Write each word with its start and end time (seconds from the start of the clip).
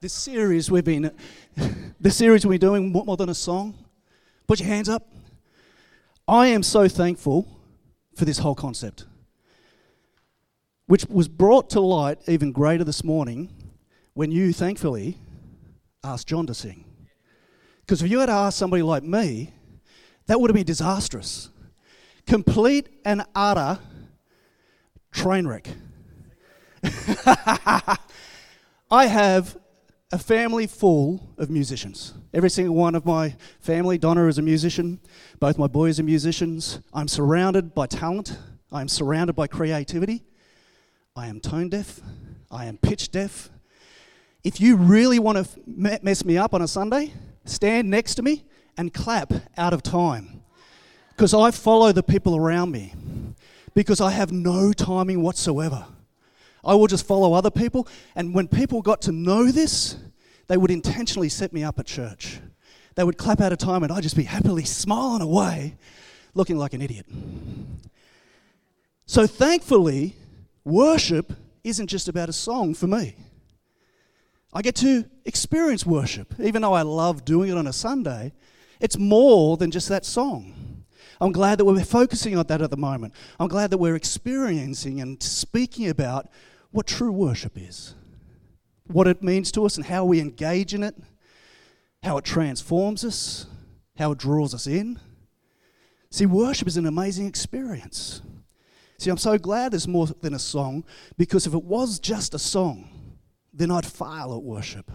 this 0.00 0.12
series 0.12 0.70
we've 0.70 0.84
been, 0.84 1.10
the 2.00 2.10
series 2.10 2.46
we're 2.46 2.58
doing, 2.58 2.92
more 2.92 3.16
than 3.16 3.28
a 3.28 3.34
song. 3.34 3.74
Put 4.46 4.60
your 4.60 4.68
hands 4.68 4.88
up. 4.88 5.12
I 6.26 6.46
am 6.48 6.62
so 6.62 6.86
thankful 6.88 7.48
for 8.14 8.24
this 8.24 8.38
whole 8.38 8.54
concept, 8.54 9.06
which 10.86 11.04
was 11.06 11.26
brought 11.26 11.70
to 11.70 11.80
light 11.80 12.18
even 12.28 12.52
greater 12.52 12.84
this 12.84 13.02
morning 13.02 13.50
when 14.14 14.30
you, 14.30 14.52
thankfully, 14.52 15.18
asked 16.04 16.28
John 16.28 16.46
to 16.46 16.54
sing. 16.54 16.84
Because 17.80 18.00
if 18.02 18.10
you 18.10 18.20
had 18.20 18.30
asked 18.30 18.58
somebody 18.58 18.82
like 18.82 19.02
me, 19.02 19.52
that 20.26 20.40
would 20.40 20.50
have 20.50 20.54
been 20.54 20.66
disastrous. 20.66 21.50
Complete 22.26 22.88
and 23.04 23.24
utter 23.34 23.80
train 25.10 25.46
wreck. 25.46 25.68
I 28.90 29.06
have 29.06 29.56
a 30.10 30.18
family 30.18 30.66
full 30.66 31.34
of 31.36 31.50
musicians. 31.50 32.14
Every 32.32 32.48
single 32.48 32.74
one 32.74 32.94
of 32.94 33.04
my 33.04 33.36
family, 33.60 33.98
Donna 33.98 34.26
is 34.26 34.38
a 34.38 34.42
musician, 34.42 35.00
both 35.38 35.58
my 35.58 35.66
boys 35.66 36.00
are 36.00 36.02
musicians. 36.02 36.80
I'm 36.94 37.08
surrounded 37.08 37.74
by 37.74 37.86
talent, 37.86 38.38
I'm 38.72 38.88
surrounded 38.88 39.34
by 39.34 39.48
creativity. 39.48 40.24
I 41.14 41.26
am 41.26 41.40
tone 41.40 41.68
deaf, 41.68 42.00
I 42.50 42.66
am 42.66 42.78
pitch 42.78 43.10
deaf. 43.10 43.50
If 44.44 44.60
you 44.60 44.76
really 44.76 45.18
want 45.18 45.44
to 45.44 45.60
mess 45.66 46.24
me 46.24 46.38
up 46.38 46.54
on 46.54 46.62
a 46.62 46.68
Sunday, 46.68 47.12
stand 47.44 47.90
next 47.90 48.14
to 48.14 48.22
me 48.22 48.44
and 48.78 48.94
clap 48.94 49.32
out 49.58 49.74
of 49.74 49.82
time. 49.82 50.42
Because 51.10 51.34
I 51.34 51.50
follow 51.50 51.92
the 51.92 52.02
people 52.02 52.36
around 52.36 52.70
me, 52.70 52.94
because 53.74 54.00
I 54.00 54.12
have 54.12 54.32
no 54.32 54.72
timing 54.72 55.22
whatsoever. 55.22 55.86
I 56.64 56.74
will 56.74 56.86
just 56.86 57.06
follow 57.06 57.32
other 57.32 57.50
people. 57.50 57.88
And 58.14 58.34
when 58.34 58.48
people 58.48 58.82
got 58.82 59.02
to 59.02 59.12
know 59.12 59.50
this, 59.50 59.96
they 60.48 60.56
would 60.56 60.70
intentionally 60.70 61.28
set 61.28 61.52
me 61.52 61.62
up 61.62 61.78
at 61.78 61.86
church. 61.86 62.40
They 62.94 63.04
would 63.04 63.16
clap 63.18 63.40
out 63.40 63.52
of 63.52 63.58
time 63.58 63.82
and 63.82 63.92
I'd 63.92 64.02
just 64.02 64.16
be 64.16 64.24
happily 64.24 64.64
smiling 64.64 65.22
away, 65.22 65.76
looking 66.34 66.56
like 66.56 66.74
an 66.74 66.82
idiot. 66.82 67.06
So 69.06 69.26
thankfully, 69.26 70.16
worship 70.64 71.32
isn't 71.64 71.86
just 71.86 72.08
about 72.08 72.28
a 72.28 72.32
song 72.32 72.74
for 72.74 72.86
me. 72.86 73.14
I 74.52 74.62
get 74.62 74.74
to 74.76 75.04
experience 75.24 75.86
worship, 75.86 76.34
even 76.40 76.62
though 76.62 76.72
I 76.72 76.82
love 76.82 77.24
doing 77.24 77.50
it 77.50 77.56
on 77.56 77.66
a 77.66 77.72
Sunday. 77.72 78.32
It's 78.80 78.98
more 78.98 79.56
than 79.56 79.70
just 79.70 79.88
that 79.88 80.04
song. 80.04 80.67
I'm 81.20 81.32
glad 81.32 81.58
that 81.58 81.64
we're 81.64 81.84
focusing 81.84 82.36
on 82.36 82.46
that 82.46 82.62
at 82.62 82.70
the 82.70 82.76
moment. 82.76 83.14
I'm 83.40 83.48
glad 83.48 83.70
that 83.70 83.78
we're 83.78 83.96
experiencing 83.96 85.00
and 85.00 85.22
speaking 85.22 85.88
about 85.88 86.28
what 86.70 86.86
true 86.86 87.12
worship 87.12 87.52
is, 87.56 87.94
what 88.86 89.08
it 89.08 89.22
means 89.22 89.50
to 89.52 89.64
us, 89.64 89.76
and 89.76 89.86
how 89.86 90.04
we 90.04 90.20
engage 90.20 90.74
in 90.74 90.82
it, 90.82 90.94
how 92.02 92.18
it 92.18 92.24
transforms 92.24 93.04
us, 93.04 93.46
how 93.96 94.12
it 94.12 94.18
draws 94.18 94.54
us 94.54 94.66
in. 94.66 95.00
See, 96.10 96.26
worship 96.26 96.68
is 96.68 96.76
an 96.76 96.86
amazing 96.86 97.26
experience. 97.26 98.22
See, 98.98 99.10
I'm 99.10 99.18
so 99.18 99.38
glad 99.38 99.72
there's 99.72 99.88
more 99.88 100.06
than 100.06 100.34
a 100.34 100.38
song 100.38 100.84
because 101.16 101.46
if 101.46 101.54
it 101.54 101.64
was 101.64 101.98
just 101.98 102.34
a 102.34 102.38
song, 102.38 102.88
then 103.52 103.70
I'd 103.70 103.86
fail 103.86 104.34
at 104.36 104.42
worship. 104.42 104.90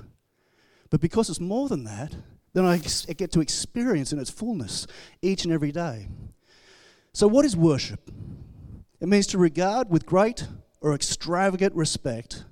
But 0.89 1.01
because 1.01 1.29
it's 1.29 1.39
more 1.39 1.69
than 1.69 1.83
that, 1.85 2.15
then 2.53 2.65
I 2.65 2.77
get 2.77 3.31
to 3.31 3.41
experience 3.41 4.13
in 4.13 4.19
its 4.19 4.29
fullness 4.29 4.87
each 5.21 5.43
and 5.43 5.53
every 5.53 5.71
day. 5.71 6.07
So, 7.11 7.27
what 7.27 7.45
is 7.45 7.55
worship? 7.55 8.11
It 8.99 9.07
means 9.07 9.27
to 9.27 9.37
regard 9.37 9.89
with 9.89 10.05
great 10.05 10.47
or 10.81 10.93
extravagant 10.93 11.75
respect, 11.75 12.45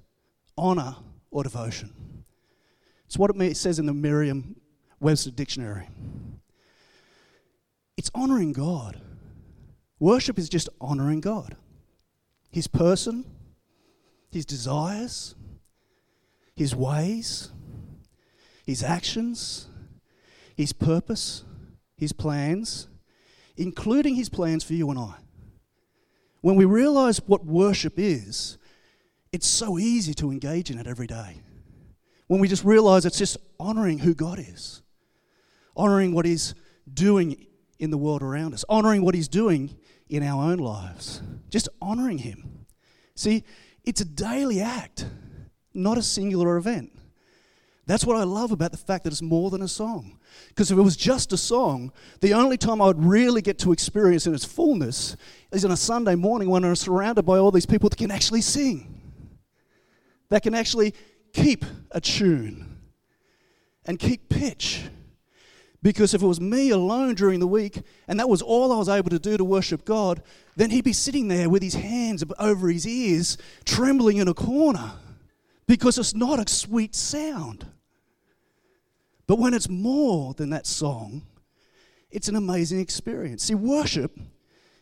honor, 0.58 0.96
or 1.30 1.44
devotion. 1.44 1.94
It's 3.06 3.18
what 3.18 3.32
it 3.36 3.58
says 3.58 3.80
in 3.80 3.86
the 3.86 3.94
Merriam 3.94 4.56
Webster 5.00 5.32
Dictionary. 5.32 5.88
It's 7.98 8.12
honoring 8.16 8.54
God. 8.54 9.02
Worship 10.00 10.40
is 10.40 10.50
just 10.50 10.70
honoring 10.80 11.22
God, 11.22 11.56
His 12.52 12.68
person, 12.68 13.26
His 14.32 14.46
desires, 14.46 15.36
His 16.56 16.76
ways, 16.76 17.52
His 18.66 18.82
actions, 18.84 19.68
His 20.56 20.74
purpose, 20.74 21.44
His 21.98 22.14
plans, 22.14 22.88
including 23.58 24.16
His 24.16 24.30
plans 24.30 24.64
for 24.64 24.74
you 24.74 24.90
and 24.90 25.00
I. 25.00 25.16
When 26.42 26.56
we 26.56 26.66
realize 26.66 27.22
what 27.26 27.46
worship 27.46 27.94
is, 27.98 28.58
it's 29.32 29.48
so 29.48 29.78
easy 29.78 30.14
to 30.16 30.32
engage 30.32 30.72
in 30.72 30.80
it 30.80 30.88
every 30.88 31.08
day. 31.08 31.42
When 32.28 32.40
we 32.40 32.48
just 32.48 32.64
realize 32.64 33.06
it's 33.06 33.18
just 33.18 33.38
honoring 33.60 34.00
who 34.00 34.14
God 34.14 34.40
is, 34.40 34.82
honoring 35.76 36.14
what 36.14 36.26
He's 36.26 36.56
doing 36.92 37.46
in 37.80 37.92
the 37.92 37.98
world 37.98 38.24
around 38.24 38.54
us, 38.54 38.66
honoring 38.70 39.04
what 39.04 39.16
He's 39.16 39.28
doing 39.28 39.78
in 40.10 40.24
our 40.24 40.52
own 40.52 40.58
lives, 40.58 41.22
just 41.50 41.70
honoring 41.82 42.20
Him. 42.20 42.66
See, 43.16 43.44
it's 43.84 44.02
a 44.02 44.06
daily 44.06 44.62
act, 44.62 45.06
not 45.74 45.98
a 45.98 46.02
singular 46.02 46.58
event. 46.58 46.92
That's 47.88 48.06
what 48.06 48.16
I 48.18 48.24
love 48.24 48.52
about 48.52 48.72
the 48.72 48.78
fact 48.78 49.04
that 49.04 49.14
it's 49.14 49.22
more 49.22 49.50
than 49.50 49.62
a 49.62 49.68
song. 49.68 50.20
Because 50.50 50.72
if 50.72 50.78
it 50.78 50.82
was 50.82 50.96
just 50.96 51.34
a 51.34 51.38
song, 51.38 51.92
the 52.22 52.34
only 52.34 52.58
time 52.58 52.82
I 52.82 52.86
would 52.86 53.04
really 53.04 53.42
get 53.42 53.58
to 53.60 53.72
experience 53.72 54.28
in 54.28 54.36
its 54.36 54.46
fullness 54.46 55.16
is 55.52 55.66
on 55.66 55.72
a 55.72 55.78
Sunday 55.78 56.16
morning 56.16 56.50
when 56.50 56.64
I'm 56.64 56.76
surrounded 56.76 57.24
by 57.24 57.38
all 57.38 57.52
these 57.52 57.66
people 57.66 57.90
that 57.90 57.98
can 57.98 58.12
actually 58.12 58.42
sing, 58.42 59.02
that 60.30 60.44
can 60.44 60.54
actually 60.54 60.94
keep 61.34 61.66
a 61.92 62.00
tune 62.00 62.78
and 63.86 63.98
keep 63.98 64.30
pitch. 64.30 64.84
Because 65.84 66.14
if 66.14 66.22
it 66.22 66.28
was 66.28 66.40
me 66.40 66.70
alone 66.70 67.16
during 67.16 67.40
the 67.40 67.48
week 67.48 67.82
and 68.08 68.20
that 68.20 68.30
was 68.30 68.44
all 68.44 68.72
I 68.72 68.78
was 68.78 68.90
able 68.90 69.10
to 69.10 69.18
do 69.18 69.38
to 69.38 69.44
worship 69.44 69.84
God, 69.84 70.22
then 70.56 70.70
he'd 70.70 70.84
be 70.84 70.94
sitting 70.94 71.28
there 71.28 71.50
with 71.50 71.64
his 71.64 71.74
hands 71.74 72.24
over 72.38 72.70
his 72.70 72.86
ears, 72.86 73.40
trembling 73.66 74.18
in 74.18 74.28
a 74.28 74.36
corner 74.36 74.92
because 75.72 75.98
it's 75.98 76.14
not 76.14 76.38
a 76.38 76.52
sweet 76.52 76.94
sound. 76.94 77.66
But 79.26 79.40
when 79.40 79.54
it's 79.54 79.70
more 79.70 80.34
than 80.34 80.50
that 80.50 80.68
song, 80.68 81.26
it's 82.10 82.28
an 82.28 82.36
amazing 82.36 82.82
experience. 82.82 83.44
See, 83.46 83.56
worship 83.56 84.20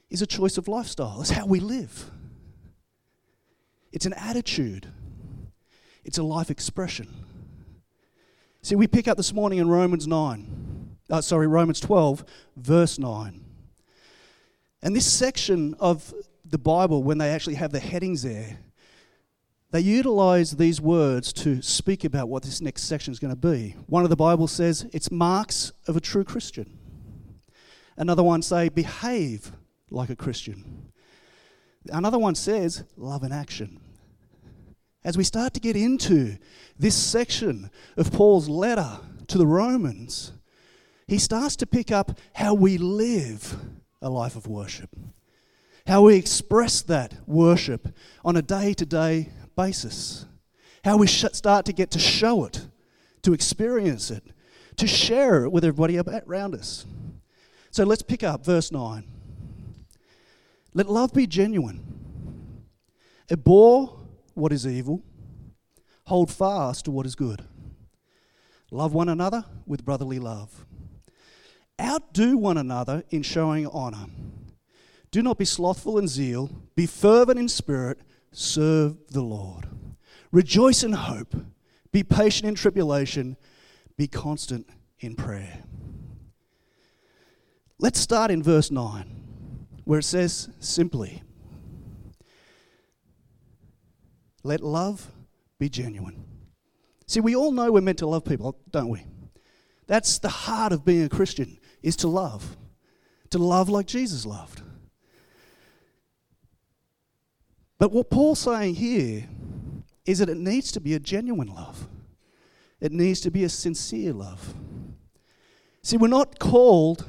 is 0.10 0.24
a 0.24 0.26
choice 0.26 0.58
of 0.58 0.68
lifestyle, 0.68 1.22
it's 1.22 1.30
how 1.30 1.46
we 1.46 1.60
live, 1.60 2.10
it's 3.92 4.08
an 4.08 4.14
attitude, 4.14 4.88
it's 6.04 6.18
a 6.18 6.24
life 6.24 6.50
expression. 6.50 7.08
See, 8.64 8.74
we 8.74 8.88
pick 8.88 9.08
up 9.08 9.16
this 9.16 9.32
morning 9.32 9.60
in 9.60 9.70
Romans 9.70 10.08
9, 10.08 10.98
uh, 11.12 11.22
sorry, 11.22 11.46
Romans 11.46 11.80
12, 11.80 12.26
verse 12.58 12.98
9. 12.98 13.46
And 14.82 14.96
this 14.96 15.06
section 15.06 15.76
of 15.80 16.16
the 16.44 16.58
Bible, 16.58 17.04
when 17.04 17.20
they 17.20 17.30
actually 17.30 17.58
have 17.58 17.72
the 17.72 17.80
headings 17.80 18.24
there, 18.24 18.58
they 19.72 19.82
utilize 19.82 20.52
these 20.52 20.82
words 20.82 21.32
to 21.34 21.62
speak 21.62 22.04
about 22.04 22.28
what 22.28 22.44
this 22.44 22.60
next 22.60 22.84
section 22.84 23.12
is 23.12 23.20
going 23.20 23.36
to 23.36 23.50
be. 23.50 23.76
One 23.86 24.04
of 24.04 24.10
the 24.10 24.16
Bible 24.16 24.48
says 24.48 24.88
it's 24.92 25.12
marks 25.12 25.72
of 25.88 25.96
a 25.96 26.02
true 26.02 26.24
Christian. 26.24 26.78
Another 27.96 28.24
one 28.24 28.42
say 28.42 28.70
behave 28.70 29.52
like 29.92 30.10
a 30.10 30.16
Christian. 30.16 30.92
Another 31.92 32.18
one 32.18 32.36
says 32.36 32.84
love 32.98 33.24
in 33.24 33.32
action. 33.32 33.80
As 35.04 35.18
we 35.18 35.24
start 35.24 35.54
to 35.54 35.60
get 35.60 35.76
into 35.76 36.38
this 36.78 36.96
section 36.96 37.70
of 37.96 38.12
Paul's 38.12 38.50
letter 38.50 39.00
to 39.28 39.38
the 39.38 39.48
Romans, 39.48 40.34
he 41.08 41.18
starts 41.18 41.56
to 41.58 41.68
pick 41.68 41.92
up 41.92 42.18
how 42.34 42.54
we 42.54 42.78
live 42.78 43.56
a 44.02 44.10
life 44.10 44.36
of 44.36 44.48
worship, 44.48 44.90
how 45.88 46.04
we 46.04 46.16
express 46.16 46.82
that 46.82 47.16
worship 47.28 47.96
on 48.26 48.36
a 48.36 48.42
day 48.42 48.74
to 48.74 48.86
day 48.86 49.30
basis. 49.60 50.26
How 50.86 50.96
we 50.96 51.08
start 51.08 51.66
to 51.66 51.74
get 51.74 51.92
to 51.92 52.00
show 52.00 52.46
it, 52.46 52.66
to 53.24 53.34
experience 53.34 54.10
it, 54.10 54.24
to 54.78 54.88
share 54.88 55.44
it 55.44 55.52
with 55.52 55.66
everybody 55.66 56.00
around 56.00 56.56
us. 56.56 56.86
So 57.70 57.84
let's 57.84 58.02
pick 58.02 58.24
up 58.24 58.46
verse 58.46 58.72
9. 58.72 59.04
Let 60.74 60.88
love 60.88 61.14
be 61.14 61.28
genuine. 61.28 62.66
Abhor 63.30 64.00
what 64.34 64.54
is 64.54 64.66
evil, 64.66 65.04
hold 66.06 66.32
fast 66.32 66.86
to 66.86 66.92
what 66.92 67.06
is 67.06 67.16
good. 67.16 67.44
Love 68.72 68.94
one 68.94 69.10
another 69.10 69.44
with 69.66 69.84
brotherly 69.84 70.20
love. 70.20 70.66
Outdo 71.82 72.38
one 72.38 72.58
another 72.58 73.04
in 73.10 73.24
showing 73.24 73.68
honour. 73.68 74.06
Do 75.12 75.22
not 75.22 75.38
be 75.38 75.44
slothful 75.44 75.98
in 75.98 76.08
zeal, 76.08 76.50
be 76.76 76.86
fervent 76.86 77.38
in 77.38 77.50
spirit 77.50 78.00
serve 78.32 78.98
the 79.10 79.22
Lord. 79.22 79.68
Rejoice 80.32 80.84
in 80.84 80.94
hope, 80.94 81.36
be 81.92 82.04
patient 82.04 82.48
in 82.48 82.56
tribulation, 82.56 83.36
be 83.98 84.08
constant 84.08 84.68
in 85.00 85.16
prayer. 85.16 85.64
Let's 87.80 88.00
start 88.00 88.30
in 88.30 88.44
verse 88.44 88.72
9, 88.72 89.66
where 89.86 90.00
it 90.00 90.04
says 90.04 90.50
simply, 90.60 91.24
Let 94.44 94.62
love 94.62 95.12
be 95.58 95.70
genuine. 95.70 96.24
See, 97.08 97.20
we 97.20 97.36
all 97.36 97.52
know 97.52 97.72
we're 97.72 97.82
meant 97.82 98.00
to 98.00 98.08
love 98.08 98.24
people, 98.24 98.58
don't 98.70 98.90
we? 98.90 99.06
That's 99.88 100.20
the 100.20 100.30
heart 100.30 100.72
of 100.72 100.86
being 100.86 101.04
a 101.04 101.10
Christian, 101.10 101.58
is 101.82 101.96
to 101.98 102.08
love. 102.08 102.56
To 103.32 103.38
love 103.38 103.70
like 103.70 103.88
Jesus 103.88 104.26
loved. 104.26 104.62
But 107.80 107.92
what 107.92 108.10
Paul's 108.12 108.40
saying 108.40 108.76
here 108.76 109.28
is 110.06 110.20
that 110.20 110.30
it 110.30 110.38
needs 110.38 110.72
to 110.74 110.80
be 110.80 110.94
a 110.94 111.00
genuine 111.00 111.48
love. 111.48 111.88
It 112.80 112.92
needs 112.92 113.22
to 113.22 113.32
be 113.32 113.44
a 113.44 113.50
sincere 113.50 114.14
love. 114.14 114.54
See, 115.82 115.98
we're 115.98 116.08
not 116.08 116.38
called 116.40 117.06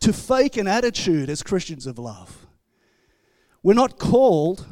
to 0.00 0.12
fake 0.12 0.56
an 0.56 0.68
attitude 0.68 1.28
as 1.28 1.42
Christians 1.42 1.86
of 1.86 1.98
love. 1.98 2.46
We're 3.62 3.74
not 3.74 3.98
called, 3.98 4.66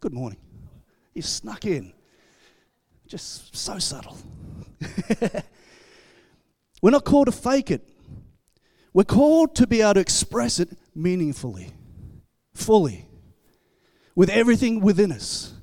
good 0.00 0.12
morning, 0.12 0.38
you 1.14 1.22
snuck 1.22 1.64
in. 1.64 1.92
Just 3.06 3.54
so 3.54 3.78
subtle. 3.78 4.16
We're 6.82 6.90
not 6.90 7.04
called 7.04 7.26
to 7.26 7.32
fake 7.32 7.70
it. 7.70 7.86
We're 8.92 9.04
called 9.04 9.54
to 9.56 9.66
be 9.66 9.80
able 9.82 9.94
to 9.94 10.00
express 10.00 10.58
it 10.58 10.70
meaningfully, 10.94 11.70
fully, 12.54 13.06
with 14.14 14.30
everything 14.30 14.80
within 14.80 15.12
us. 15.12 15.54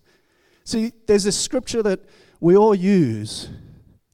See, 0.63 0.94
there's 1.07 1.25
a 1.25 1.31
scripture 1.31 1.83
that 1.83 2.01
we 2.39 2.56
all 2.56 2.75
use 2.75 3.50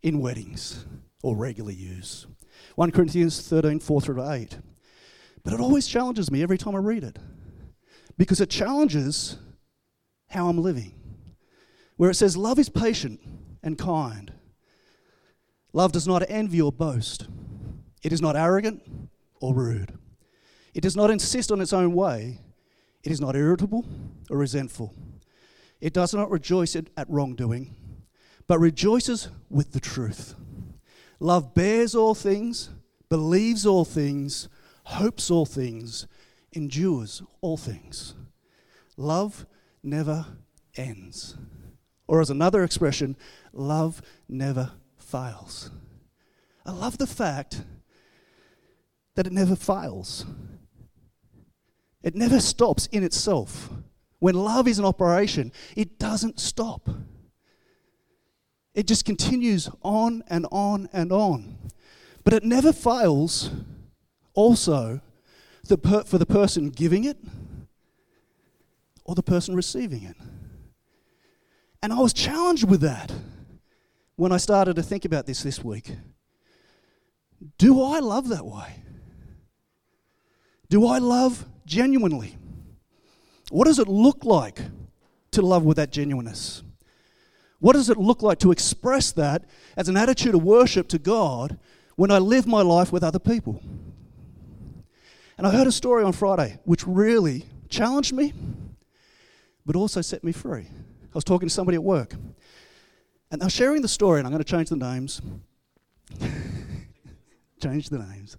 in 0.01 0.19
weddings, 0.19 0.85
or 1.23 1.35
regularly 1.35 1.75
use 1.75 2.27
1 2.75 2.91
Corinthians 2.91 3.41
13 3.47 3.79
4 3.79 4.01
through 4.01 4.29
8. 4.29 4.59
But 5.43 5.53
it 5.53 5.59
always 5.59 5.87
challenges 5.87 6.29
me 6.29 6.43
every 6.43 6.57
time 6.57 6.75
I 6.75 6.79
read 6.79 7.03
it 7.03 7.19
because 8.17 8.41
it 8.41 8.49
challenges 8.49 9.37
how 10.29 10.49
I'm 10.49 10.57
living. 10.57 10.93
Where 11.95 12.09
it 12.09 12.15
says, 12.15 12.37
Love 12.37 12.59
is 12.59 12.69
patient 12.69 13.19
and 13.63 13.77
kind. 13.77 14.33
Love 15.73 15.91
does 15.91 16.07
not 16.07 16.23
envy 16.27 16.61
or 16.61 16.71
boast. 16.71 17.27
It 18.03 18.13
is 18.13 18.21
not 18.21 18.35
arrogant 18.35 18.83
or 19.41 19.53
rude. 19.53 19.97
It 20.73 20.81
does 20.81 20.95
not 20.95 21.09
insist 21.09 21.51
on 21.51 21.61
its 21.61 21.73
own 21.73 21.93
way. 21.93 22.41
It 23.07 23.11
is 23.11 23.21
not 23.21 23.37
irritable 23.37 23.85
or 24.29 24.37
resentful. 24.37 24.93
It 25.79 25.93
does 25.93 26.13
not 26.13 26.29
rejoice 26.29 26.75
at 26.75 26.89
wrongdoing, 27.07 27.73
but 28.47 28.59
rejoices 28.59 29.29
with 29.49 29.71
the 29.71 29.79
truth. 29.79 30.35
Love 31.21 31.53
bears 31.53 31.95
all 31.95 32.13
things, 32.13 32.69
believes 33.07 33.65
all 33.65 33.85
things, 33.85 34.49
hopes 34.83 35.31
all 35.31 35.45
things, 35.45 36.05
endures 36.51 37.23
all 37.39 37.55
things. 37.55 38.13
Love 38.97 39.45
never 39.81 40.25
ends. 40.75 41.37
Or, 42.09 42.19
as 42.19 42.29
another 42.29 42.61
expression, 42.61 43.15
love 43.53 44.01
never 44.27 44.71
fails. 44.97 45.71
I 46.65 46.71
love 46.71 46.97
the 46.97 47.07
fact 47.07 47.61
that 49.15 49.27
it 49.27 49.31
never 49.31 49.55
fails. 49.55 50.25
It 52.07 52.15
never 52.15 52.39
stops 52.39 52.85
in 52.93 53.03
itself. 53.03 53.69
When 54.19 54.33
love 54.33 54.65
is 54.65 54.79
an 54.79 54.85
operation, 54.85 55.51
it 55.75 55.99
doesn't 55.99 56.39
stop. 56.39 56.89
It 58.73 58.87
just 58.87 59.03
continues 59.03 59.69
on 59.83 60.23
and 60.29 60.47
on 60.49 60.87
and 60.93 61.11
on. 61.11 61.57
But 62.23 62.33
it 62.33 62.45
never 62.45 62.71
fails 62.71 63.51
also 64.35 65.01
the 65.65 65.77
per- 65.77 66.05
for 66.05 66.17
the 66.17 66.25
person 66.25 66.69
giving 66.69 67.03
it 67.03 67.17
or 69.03 69.13
the 69.13 69.21
person 69.21 69.53
receiving 69.53 70.03
it. 70.03 70.15
And 71.83 71.91
I 71.91 71.99
was 71.99 72.13
challenged 72.13 72.69
with 72.69 72.79
that 72.79 73.11
when 74.15 74.31
I 74.31 74.37
started 74.37 74.77
to 74.77 74.81
think 74.81 75.03
about 75.03 75.25
this 75.25 75.43
this 75.43 75.61
week. 75.61 75.91
Do 77.57 77.83
I 77.83 77.99
love 77.99 78.29
that 78.29 78.45
way? 78.45 78.81
Do 80.69 80.87
I 80.87 80.99
love 80.99 81.45
genuinely? 81.67 82.37
What 83.51 83.65
does 83.65 83.77
it 83.77 83.87
look 83.87 84.25
like 84.25 84.59
to 85.31 85.41
love 85.43 85.63
with 85.63 85.77
that 85.77 85.91
genuineness? 85.91 86.63
What 87.59 87.73
does 87.73 87.89
it 87.89 87.97
look 87.97 88.21
like 88.21 88.39
to 88.39 88.51
express 88.51 89.11
that 89.13 89.43
as 89.75 89.89
an 89.89 89.97
attitude 89.97 90.33
of 90.33 90.43
worship 90.43 90.87
to 90.89 90.99
God 90.99 91.59
when 91.95 92.11
I 92.11 92.17
live 92.17 92.47
my 92.47 92.61
life 92.61 92.91
with 92.91 93.03
other 93.03 93.19
people? 93.19 93.61
And 95.37 95.45
I 95.45 95.51
heard 95.51 95.67
a 95.67 95.71
story 95.71 96.03
on 96.03 96.13
Friday 96.13 96.59
which 96.65 96.87
really 96.87 97.45
challenged 97.69 98.13
me, 98.13 98.33
but 99.65 99.75
also 99.75 100.01
set 100.01 100.23
me 100.23 100.31
free. 100.31 100.67
I 100.67 101.13
was 101.13 101.23
talking 101.23 101.47
to 101.47 101.53
somebody 101.53 101.75
at 101.75 101.83
work, 101.83 102.13
and 103.31 103.41
they're 103.41 103.49
sharing 103.49 103.81
the 103.81 103.87
story, 103.87 104.19
and 104.19 104.27
I'm 104.27 104.31
going 104.31 104.43
to 104.43 104.49
change 104.49 104.69
the 104.69 104.75
names. 104.77 105.21
change 107.61 107.89
the 107.89 107.99
names. 107.99 108.37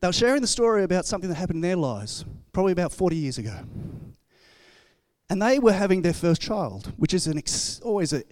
They 0.00 0.08
were 0.08 0.12
sharing 0.12 0.40
the 0.40 0.48
story 0.48 0.82
about 0.82 1.04
something 1.04 1.28
that 1.28 1.36
happened 1.36 1.58
in 1.58 1.62
their 1.62 1.76
lives, 1.76 2.24
probably 2.52 2.72
about 2.72 2.90
40 2.90 3.16
years 3.16 3.36
ago. 3.36 3.58
And 5.28 5.42
they 5.42 5.58
were 5.58 5.72
having 5.72 6.00
their 6.00 6.14
first 6.14 6.40
child, 6.40 6.92
which 6.96 7.12
is 7.12 7.28
ex- 7.28 7.80
always 7.80 8.14
a, 8.14 8.22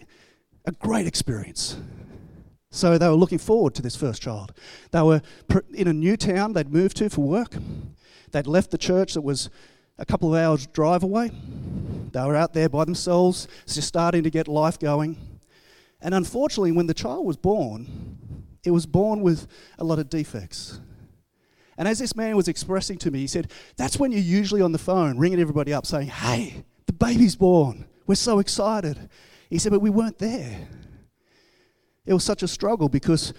a 0.64 0.72
great 0.72 1.06
experience. 1.06 1.76
So 2.70 2.96
they 2.96 3.06
were 3.06 3.14
looking 3.14 3.38
forward 3.38 3.74
to 3.74 3.82
this 3.82 3.96
first 3.96 4.22
child. 4.22 4.52
They 4.92 5.02
were 5.02 5.20
in 5.74 5.88
a 5.88 5.92
new 5.92 6.16
town 6.16 6.54
they'd 6.54 6.72
moved 6.72 6.96
to 6.98 7.10
for 7.10 7.20
work. 7.20 7.54
They'd 8.32 8.46
left 8.46 8.70
the 8.70 8.78
church 8.78 9.14
that 9.14 9.22
was 9.22 9.50
a 9.98 10.06
couple 10.06 10.34
of 10.34 10.40
hours' 10.40 10.66
drive 10.66 11.02
away. 11.02 11.30
They 12.12 12.24
were 12.24 12.36
out 12.36 12.54
there 12.54 12.68
by 12.70 12.86
themselves, 12.86 13.46
just 13.66 13.88
starting 13.88 14.22
to 14.22 14.30
get 14.30 14.48
life 14.48 14.78
going. 14.78 15.16
And 16.00 16.14
unfortunately, 16.14 16.72
when 16.72 16.86
the 16.86 16.94
child 16.94 17.26
was 17.26 17.36
born, 17.36 18.16
it 18.64 18.70
was 18.70 18.86
born 18.86 19.20
with 19.20 19.46
a 19.78 19.84
lot 19.84 19.98
of 19.98 20.08
defects. 20.08 20.80
And 21.78 21.88
as 21.88 21.98
this 21.98 22.14
man 22.14 22.36
was 22.36 22.48
expressing 22.48 22.98
to 22.98 23.10
me, 23.10 23.20
he 23.20 23.26
said, 23.26 23.50
That's 23.76 23.98
when 23.98 24.12
you're 24.12 24.20
usually 24.20 24.60
on 24.60 24.72
the 24.72 24.78
phone 24.78 25.16
ringing 25.16 25.40
everybody 25.40 25.72
up 25.72 25.86
saying, 25.86 26.08
Hey, 26.08 26.64
the 26.84 26.92
baby's 26.92 27.36
born. 27.36 27.86
We're 28.06 28.16
so 28.16 28.40
excited. 28.40 29.08
He 29.48 29.58
said, 29.58 29.72
But 29.72 29.80
we 29.80 29.88
weren't 29.88 30.18
there 30.18 30.68
it 32.08 32.14
was 32.14 32.24
such 32.24 32.42
a 32.42 32.48
struggle 32.48 32.88
because 32.88 33.34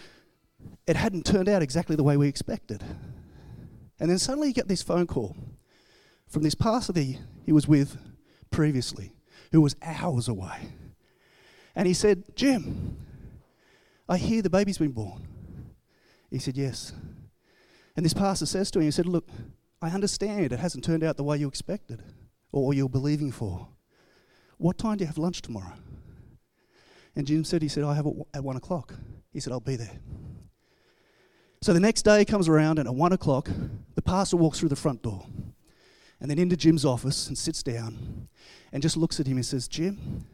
it 0.86 0.96
hadn't 0.96 1.26
turned 1.26 1.50
out 1.50 1.64
exactly 1.64 1.96
the 1.96 2.04
way 2.04 2.18
we 2.18 2.28
expected. 2.28 2.84
And 4.00 4.12
then 4.12 4.20
suddenly 4.20 4.50
you 4.50 4.54
get 4.54 4.68
this 4.68 4.84
phone 4.84 5.08
call 5.08 5.36
from 6.28 6.44
this 6.44 6.54
pastor 6.54 6.94
that 6.94 7.18
he 7.44 7.52
was 7.52 7.68
with 7.68 7.98
previously, 8.52 9.12
who 9.52 9.60
was 9.60 9.76
hours 9.82 10.28
away. 10.28 10.70
And 11.76 11.88
he 11.88 11.96
said, 11.96 12.24
Jim, 12.36 12.96
I 14.08 14.18
hear 14.18 14.44
the 14.44 14.52
baby's 14.52 14.78
been 14.78 14.92
born. 14.92 15.28
He 16.30 16.38
said, 16.38 16.56
Yes. 16.56 16.94
And 18.00 18.06
this 18.06 18.14
pastor 18.14 18.46
says 18.46 18.72
to 18.72 18.80
him, 18.80 18.86
He 18.86 18.92
said, 18.92 19.08
Look, 19.08 19.28
I 19.82 19.90
understand 19.90 20.54
it 20.54 20.60
hasn't 20.60 20.86
turned 20.86 21.04
out 21.04 21.18
the 21.18 21.24
way 21.26 21.36
you 21.36 21.50
expected 21.50 22.02
or 22.50 22.74
you're 22.74 22.88
believing 22.88 23.30
for. 23.30 23.68
What 24.58 24.78
time 24.78 24.96
do 24.96 25.04
you 25.04 25.08
have 25.08 25.18
lunch 25.18 25.42
tomorrow? 25.42 25.74
And 27.14 27.28
Jim 27.28 27.44
said, 27.44 27.62
he 27.62 27.68
said, 27.68 27.84
I 27.84 27.96
have 27.96 28.06
it 28.06 28.14
at 28.34 28.42
one 28.42 28.56
o'clock. 28.56 28.94
He 29.34 29.42
said, 29.42 29.52
I'll 29.52 29.60
be 29.60 29.76
there. 29.76 30.00
So 31.62 31.74
the 31.74 31.82
next 31.82 32.04
day 32.04 32.24
comes 32.24 32.48
around, 32.48 32.80
and 32.80 32.88
at 32.88 32.96
one 32.96 33.12
o'clock, 33.12 33.50
the 33.96 34.02
pastor 34.02 34.38
walks 34.38 34.60
through 34.60 34.70
the 34.70 34.78
front 34.78 35.02
door 35.04 35.26
and 36.22 36.32
then 36.32 36.40
into 36.40 36.56
Jim's 36.56 36.86
office 36.86 37.28
and 37.28 37.38
sits 37.38 37.62
down 37.62 38.30
and 38.72 38.82
just 38.82 38.96
looks 38.96 39.20
at 39.20 39.28
him 39.28 39.36
and 39.36 39.46
says, 39.46 39.68
Jim, 39.68 40.26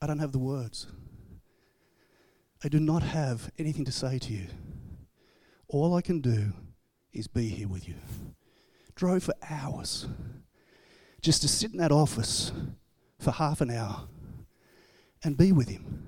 I 0.00 0.06
don't 0.06 0.20
have 0.20 0.30
the 0.30 0.38
words. 0.38 0.86
I 2.62 2.68
do 2.68 2.78
not 2.78 3.02
have 3.02 3.50
anything 3.58 3.84
to 3.86 3.92
say 3.92 4.20
to 4.20 4.32
you. 4.32 4.46
All 5.66 5.92
I 5.92 6.00
can 6.00 6.20
do 6.20 6.52
is 7.16 7.26
be 7.26 7.48
here 7.48 7.68
with 7.68 7.88
you. 7.88 7.94
Drove 8.94 9.24
for 9.24 9.34
hours 9.48 10.06
just 11.20 11.42
to 11.42 11.48
sit 11.48 11.72
in 11.72 11.78
that 11.78 11.92
office 11.92 12.52
for 13.18 13.32
half 13.32 13.60
an 13.60 13.70
hour 13.70 14.06
and 15.24 15.36
be 15.36 15.50
with 15.50 15.68
Him. 15.68 16.04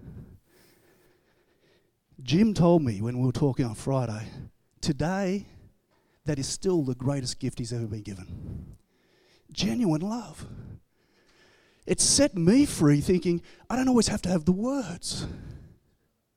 Jim 2.22 2.52
told 2.52 2.82
me 2.82 3.00
when 3.00 3.18
we 3.18 3.26
were 3.26 3.32
talking 3.32 3.64
on 3.64 3.74
Friday, 3.74 4.28
today, 4.80 5.46
that 6.24 6.38
is 6.38 6.46
still 6.46 6.82
the 6.82 6.94
greatest 6.94 7.40
gift 7.40 7.58
he's 7.58 7.72
ever 7.72 7.86
been 7.86 8.02
given. 8.02 8.76
Genuine 9.50 10.02
love. 10.02 10.46
It 11.86 12.00
set 12.00 12.36
me 12.36 12.66
free 12.66 13.00
thinking, 13.00 13.40
I 13.70 13.76
don't 13.76 13.88
always 13.88 14.08
have 14.08 14.20
to 14.22 14.28
have 14.28 14.44
the 14.44 14.52
words. 14.52 15.26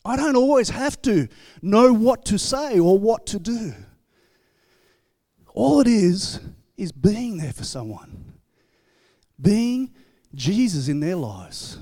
I 0.06 0.16
don't 0.16 0.38
always 0.38 0.70
have 0.70 1.02
to 1.04 1.28
know 1.62 1.94
what 1.94 2.26
to 2.26 2.40
say 2.40 2.80
or 2.80 2.98
what 2.98 3.26
to 3.28 3.40
do. 3.40 3.74
All 5.54 5.80
it 5.82 5.88
is, 5.88 6.40
is 6.78 6.92
being 6.92 7.38
there 7.38 7.54
for 7.54 7.64
someone, 7.64 8.34
being 9.40 9.94
Jesus 10.34 10.88
in 10.88 11.00
their 11.00 11.16
lives 11.16 11.78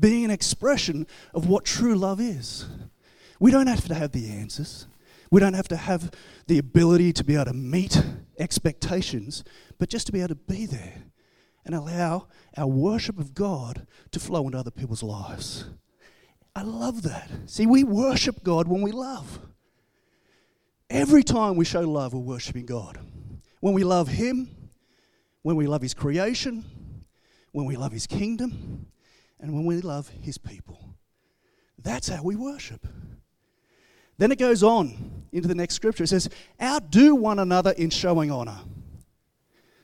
being 0.00 0.24
an 0.24 0.30
expression 0.30 1.06
of 1.34 1.46
what 1.46 1.64
true 1.64 1.94
love 1.94 2.20
is. 2.20 2.66
We 3.38 3.50
don't 3.50 3.66
have 3.66 3.86
to 3.88 3.94
have 3.94 4.12
the 4.12 4.30
answers. 4.30 4.86
We 5.30 5.40
don't 5.40 5.54
have 5.54 5.68
to 5.68 5.76
have 5.76 6.10
the 6.46 6.58
ability 6.58 7.12
to 7.12 7.24
be 7.24 7.34
able 7.34 7.46
to 7.46 7.52
meet 7.52 8.02
expectations, 8.38 9.44
but 9.78 9.88
just 9.88 10.06
to 10.06 10.12
be 10.12 10.20
able 10.20 10.30
to 10.30 10.34
be 10.34 10.66
there 10.66 11.04
and 11.64 11.74
allow 11.74 12.26
our 12.56 12.66
worship 12.66 13.18
of 13.18 13.34
God 13.34 13.86
to 14.10 14.18
flow 14.18 14.46
into 14.46 14.58
other 14.58 14.70
people's 14.70 15.02
lives. 15.02 15.66
I 16.56 16.62
love 16.62 17.02
that. 17.02 17.30
See, 17.46 17.66
we 17.66 17.84
worship 17.84 18.42
God 18.42 18.66
when 18.66 18.82
we 18.82 18.90
love. 18.90 19.38
Every 20.90 21.22
time 21.22 21.54
we 21.54 21.64
show 21.64 21.82
love, 21.82 22.12
we're 22.12 22.20
worshiping 22.20 22.66
God. 22.66 22.98
When 23.60 23.74
we 23.74 23.84
love 23.84 24.08
Him, 24.08 24.50
when 25.42 25.54
we 25.54 25.68
love 25.68 25.82
His 25.82 25.94
creation, 25.94 26.64
when 27.52 27.64
we 27.64 27.76
love 27.76 27.92
His 27.92 28.08
kingdom, 28.08 28.86
and 29.38 29.54
when 29.54 29.64
we 29.64 29.80
love 29.80 30.08
His 30.08 30.36
people. 30.36 30.96
That's 31.78 32.08
how 32.08 32.24
we 32.24 32.34
worship. 32.34 32.86
Then 34.18 34.32
it 34.32 34.38
goes 34.38 34.64
on 34.64 35.24
into 35.32 35.46
the 35.46 35.54
next 35.54 35.76
scripture. 35.76 36.04
It 36.04 36.08
says, 36.08 36.28
Outdo 36.60 37.14
one 37.14 37.38
another 37.38 37.70
in 37.70 37.88
showing 37.90 38.32
honor. 38.32 38.58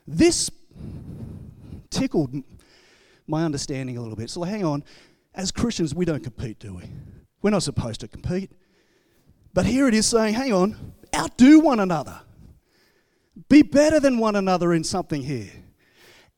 This 0.06 0.50
tickled 1.88 2.34
my 3.28 3.44
understanding 3.44 3.96
a 3.96 4.00
little 4.02 4.16
bit. 4.16 4.28
So 4.28 4.42
hang 4.42 4.64
on. 4.64 4.84
As 5.34 5.52
Christians, 5.52 5.94
we 5.94 6.04
don't 6.04 6.22
compete, 6.22 6.58
do 6.58 6.74
we? 6.74 6.82
We're 7.42 7.50
not 7.50 7.62
supposed 7.62 8.00
to 8.00 8.08
compete. 8.08 8.50
But 9.56 9.64
here 9.64 9.88
it 9.88 9.94
is 9.94 10.04
saying, 10.04 10.34
hang 10.34 10.52
on, 10.52 10.92
outdo 11.16 11.60
one 11.60 11.80
another. 11.80 12.20
Be 13.48 13.62
better 13.62 13.98
than 13.98 14.18
one 14.18 14.36
another 14.36 14.74
in 14.74 14.84
something 14.84 15.22
here. 15.22 15.50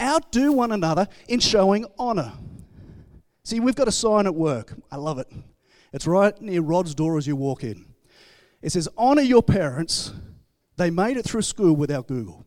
Outdo 0.01 0.53
one 0.53 0.71
another 0.71 1.09
in 1.27 1.41
showing 1.41 1.85
honor. 1.99 2.33
See, 3.43 3.59
we've 3.59 3.75
got 3.75 3.89
a 3.89 3.93
sign 3.93 4.27
at 4.27 4.37
work. 4.37 4.73
I 4.93 4.99
love 4.99 5.19
it. 5.19 5.27
It's 5.93 6.07
right 6.07 6.41
near 6.41 6.61
Rod's 6.61 6.95
door 6.95 7.19
as 7.19 7.27
you 7.27 7.35
walk 7.35 7.65
in. 7.65 7.87
It 8.63 8.71
says, 8.71 8.89
Honor 8.97 9.23
your 9.23 9.43
parents. 9.43 10.13
They 10.77 10.91
made 10.91 11.17
it 11.17 11.25
through 11.25 11.43
school 11.43 11.75
without 11.75 12.07
Google. 12.07 12.47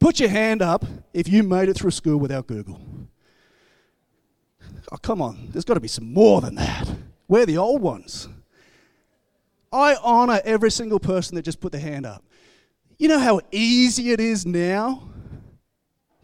Put 0.00 0.18
your 0.18 0.30
hand 0.30 0.60
up 0.60 0.84
if 1.14 1.28
you 1.28 1.44
made 1.44 1.68
it 1.68 1.76
through 1.76 1.92
school 1.92 2.16
without 2.16 2.48
Google. 2.48 2.80
Oh, 4.90 4.96
come 4.96 5.22
on. 5.22 5.50
There's 5.52 5.64
got 5.64 5.74
to 5.74 5.80
be 5.80 5.86
some 5.86 6.12
more 6.12 6.40
than 6.40 6.56
that. 6.56 6.88
We're 7.28 7.46
the 7.46 7.58
old 7.58 7.82
ones. 7.82 8.28
I 9.70 9.96
honor 10.02 10.40
every 10.44 10.70
single 10.70 10.98
person 10.98 11.36
that 11.36 11.42
just 11.42 11.60
put 11.60 11.72
their 11.72 11.80
hand 11.80 12.06
up. 12.06 12.24
You 12.96 13.08
know 13.08 13.18
how 13.18 13.40
easy 13.52 14.10
it 14.10 14.18
is 14.18 14.46
now 14.46 15.08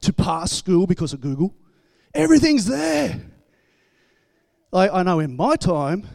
to 0.00 0.12
pass 0.12 0.50
school 0.50 0.86
because 0.86 1.12
of 1.12 1.20
Google? 1.20 1.54
Everything's 2.14 2.66
there. 2.66 3.20
I, 4.72 4.88
I 4.88 5.02
know 5.02 5.20
in 5.20 5.36
my 5.36 5.56
time, 5.56 6.08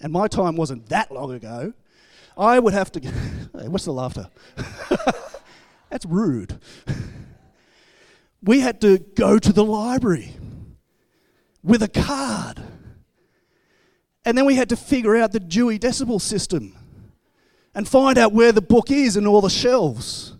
and 0.00 0.12
my 0.12 0.28
time 0.28 0.56
wasn't 0.56 0.88
that 0.88 1.10
long 1.10 1.32
ago, 1.32 1.72
I 2.36 2.58
would 2.58 2.74
have 2.74 2.90
to. 2.92 3.00
Hey, 3.56 3.68
what's 3.68 3.84
the 3.84 3.92
laughter? 3.92 4.28
That's 5.90 6.04
rude. 6.06 6.58
we 8.42 8.58
had 8.58 8.80
to 8.80 8.98
go 8.98 9.38
to 9.38 9.52
the 9.52 9.64
library 9.64 10.32
with 11.62 11.80
a 11.84 11.88
card. 11.88 12.60
And 14.24 14.36
then 14.36 14.44
we 14.46 14.54
had 14.54 14.70
to 14.70 14.76
figure 14.76 15.16
out 15.16 15.32
the 15.32 15.40
Dewey 15.40 15.78
Decimal 15.78 16.18
System 16.18 16.76
and 17.74 17.88
find 17.88 18.16
out 18.16 18.32
where 18.32 18.52
the 18.52 18.62
book 18.62 18.90
is 18.90 19.16
in 19.16 19.26
all 19.26 19.40
the 19.40 19.50
shelves 19.50 20.34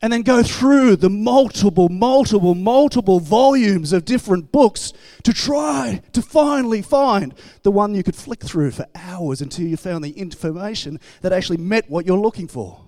and 0.00 0.12
then 0.12 0.22
go 0.22 0.42
through 0.42 0.96
the 0.96 1.10
multiple, 1.10 1.88
multiple, 1.88 2.54
multiple 2.54 3.18
volumes 3.18 3.92
of 3.92 4.04
different 4.04 4.52
books 4.52 4.92
to 5.24 5.32
try 5.32 6.00
to 6.12 6.22
finally 6.22 6.82
find 6.82 7.34
the 7.62 7.70
one 7.70 7.94
you 7.94 8.02
could 8.02 8.14
flick 8.14 8.42
through 8.42 8.70
for 8.70 8.86
hours 8.94 9.40
until 9.40 9.66
you 9.66 9.76
found 9.76 10.04
the 10.04 10.10
information 10.10 11.00
that 11.22 11.32
actually 11.32 11.56
met 11.56 11.90
what 11.90 12.06
you're 12.06 12.18
looking 12.18 12.46
for. 12.46 12.84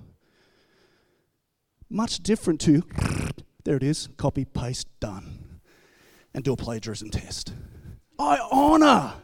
Much 1.89 2.23
different 2.23 2.61
to, 2.61 2.85
there 3.65 3.77
it 3.77 3.83
is, 3.83 4.09
copy, 4.17 4.45
paste, 4.45 4.87
done, 5.01 5.61
and 6.33 6.45
do 6.45 6.53
a 6.53 6.57
plagiarism 6.57 7.11
test. 7.11 7.53
I 8.21 8.39
honor, 8.53 9.15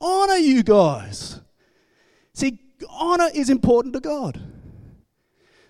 honor 0.00 0.36
you 0.36 0.62
guys. 0.62 1.40
See, 2.34 2.58
honor 2.88 3.28
is 3.34 3.50
important 3.50 3.94
to 3.94 4.00
God. 4.00 4.40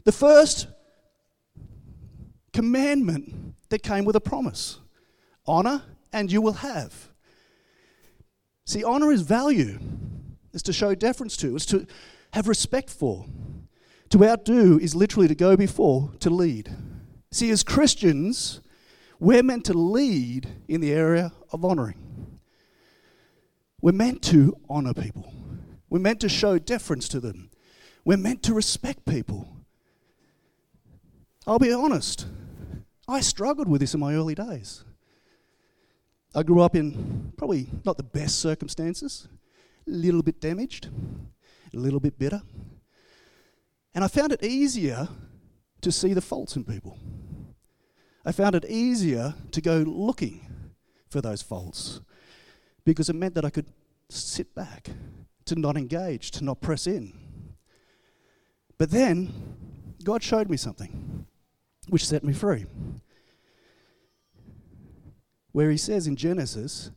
The 0.04 0.12
first 0.12 0.66
commandment 2.52 3.54
that 3.68 3.82
came 3.82 4.04
with 4.04 4.16
a 4.16 4.20
promise 4.20 4.78
honor 5.46 5.82
and 6.12 6.30
you 6.32 6.40
will 6.40 6.54
have. 6.54 7.10
See, 8.64 8.82
honor 8.82 9.12
is 9.12 9.20
value, 9.20 9.78
is 10.52 10.62
to 10.62 10.72
show 10.72 10.94
deference 10.94 11.36
to, 11.38 11.56
is 11.56 11.66
to 11.66 11.86
have 12.32 12.48
respect 12.48 12.88
for. 12.88 13.26
To 14.10 14.24
outdo 14.24 14.78
is 14.78 14.94
literally 14.94 15.28
to 15.28 15.34
go 15.34 15.56
before, 15.56 16.12
to 16.20 16.30
lead. 16.30 16.70
See, 17.30 17.50
as 17.50 17.62
Christians, 17.62 18.60
we're 19.18 19.42
meant 19.42 19.64
to 19.66 19.74
lead 19.74 20.48
in 20.68 20.80
the 20.80 20.92
area 20.92 21.32
of 21.52 21.64
honoring. 21.64 21.96
We're 23.84 23.92
meant 23.92 24.22
to 24.22 24.56
honor 24.70 24.94
people. 24.94 25.30
We're 25.90 25.98
meant 25.98 26.20
to 26.20 26.28
show 26.30 26.58
deference 26.58 27.06
to 27.08 27.20
them. 27.20 27.50
We're 28.02 28.16
meant 28.16 28.42
to 28.44 28.54
respect 28.54 29.04
people. 29.04 29.46
I'll 31.46 31.58
be 31.58 31.70
honest. 31.70 32.26
I 33.06 33.20
struggled 33.20 33.68
with 33.68 33.82
this 33.82 33.92
in 33.92 34.00
my 34.00 34.14
early 34.14 34.34
days. 34.34 34.84
I 36.34 36.44
grew 36.44 36.62
up 36.62 36.74
in 36.74 37.34
probably 37.36 37.68
not 37.84 37.98
the 37.98 38.04
best 38.04 38.40
circumstances, 38.40 39.28
a 39.86 39.90
little 39.90 40.22
bit 40.22 40.40
damaged, 40.40 40.88
a 41.74 41.76
little 41.76 42.00
bit 42.00 42.18
bitter. 42.18 42.40
And 43.94 44.02
I 44.02 44.08
found 44.08 44.32
it 44.32 44.42
easier 44.42 45.08
to 45.82 45.92
see 45.92 46.14
the 46.14 46.22
faults 46.22 46.56
in 46.56 46.64
people. 46.64 46.96
I 48.24 48.32
found 48.32 48.54
it 48.54 48.64
easier 48.64 49.34
to 49.50 49.60
go 49.60 49.80
looking 49.80 50.72
for 51.10 51.20
those 51.20 51.42
faults 51.42 52.00
because 52.84 53.08
it 53.08 53.16
meant 53.16 53.34
that 53.34 53.44
I 53.44 53.50
could 53.50 53.66
sit 54.08 54.54
back, 54.54 54.90
to 55.46 55.54
not 55.54 55.76
engage, 55.76 56.30
to 56.32 56.44
not 56.44 56.60
press 56.60 56.86
in. 56.86 57.12
But 58.78 58.90
then 58.90 59.32
God 60.02 60.22
showed 60.22 60.50
me 60.50 60.56
something 60.56 61.26
which 61.88 62.06
set 62.06 62.24
me 62.24 62.32
free. 62.32 62.66
Where 65.52 65.70
he 65.70 65.76
says 65.76 66.06
in 66.06 66.16
Genesis, 66.16 66.90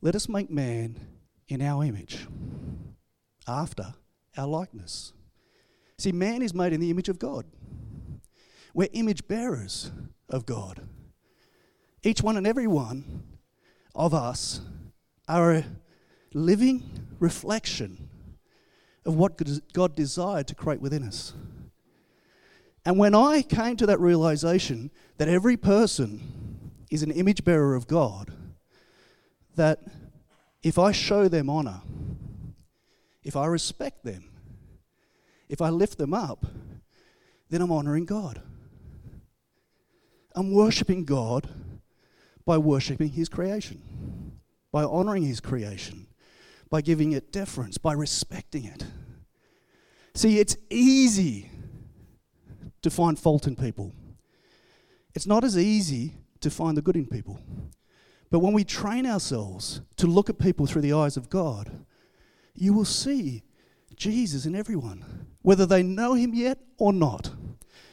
let 0.00 0.14
us 0.14 0.28
make 0.28 0.50
man 0.50 1.00
in 1.48 1.62
our 1.62 1.84
image, 1.84 2.26
after 3.48 3.94
our 4.36 4.46
likeness. 4.46 5.12
See, 5.98 6.12
man 6.12 6.42
is 6.42 6.52
made 6.52 6.72
in 6.72 6.80
the 6.80 6.90
image 6.90 7.08
of 7.08 7.18
God. 7.18 7.46
We're 8.74 8.88
image 8.92 9.26
bearers 9.26 9.90
of 10.28 10.44
God. 10.44 10.86
Each 12.02 12.22
one 12.22 12.36
and 12.36 12.46
every 12.46 12.66
one 12.66 13.22
of 13.94 14.12
us 14.12 14.60
are 15.28 15.52
a 15.54 15.64
living 16.32 16.82
reflection 17.18 18.08
of 19.04 19.14
what 19.16 19.40
God 19.72 19.94
desired 19.94 20.48
to 20.48 20.54
create 20.54 20.80
within 20.80 21.02
us. 21.02 21.32
And 22.84 22.98
when 22.98 23.14
I 23.14 23.42
came 23.42 23.76
to 23.78 23.86
that 23.86 24.00
realization 24.00 24.90
that 25.18 25.28
every 25.28 25.56
person 25.56 26.20
is 26.90 27.02
an 27.02 27.10
image 27.10 27.44
bearer 27.44 27.74
of 27.74 27.86
God, 27.86 28.32
that 29.56 29.80
if 30.62 30.78
I 30.78 30.92
show 30.92 31.28
them 31.28 31.50
honor, 31.50 31.80
if 33.24 33.36
I 33.36 33.46
respect 33.46 34.04
them, 34.04 34.30
if 35.48 35.60
I 35.60 35.70
lift 35.70 35.98
them 35.98 36.14
up, 36.14 36.46
then 37.50 37.60
I'm 37.60 37.72
honoring 37.72 38.04
God. 38.04 38.42
I'm 40.34 40.52
worshiping 40.52 41.04
God 41.04 41.48
by 42.44 42.58
worshiping 42.58 43.10
His 43.10 43.28
creation, 43.28 44.25
by 44.72 44.84
honoring 44.84 45.24
His 45.24 45.40
creation, 45.40 46.06
by 46.70 46.80
giving 46.80 47.12
it 47.12 47.32
deference, 47.32 47.78
by 47.78 47.92
respecting 47.92 48.64
it. 48.64 48.84
See, 50.14 50.38
it's 50.38 50.56
easy 50.70 51.50
to 52.82 52.90
find 52.90 53.18
fault 53.18 53.46
in 53.46 53.56
people. 53.56 53.92
It's 55.14 55.26
not 55.26 55.44
as 55.44 55.58
easy 55.58 56.14
to 56.40 56.50
find 56.50 56.76
the 56.76 56.82
good 56.82 56.96
in 56.96 57.06
people. 57.06 57.40
But 58.30 58.40
when 58.40 58.52
we 58.52 58.64
train 58.64 59.06
ourselves 59.06 59.80
to 59.96 60.06
look 60.06 60.28
at 60.28 60.38
people 60.38 60.66
through 60.66 60.82
the 60.82 60.92
eyes 60.92 61.16
of 61.16 61.30
God, 61.30 61.84
you 62.54 62.72
will 62.72 62.84
see 62.84 63.42
Jesus 63.94 64.46
in 64.46 64.54
everyone, 64.54 65.26
whether 65.42 65.66
they 65.66 65.82
know 65.82 66.14
him 66.14 66.34
yet 66.34 66.58
or 66.78 66.92
not. 66.92 67.30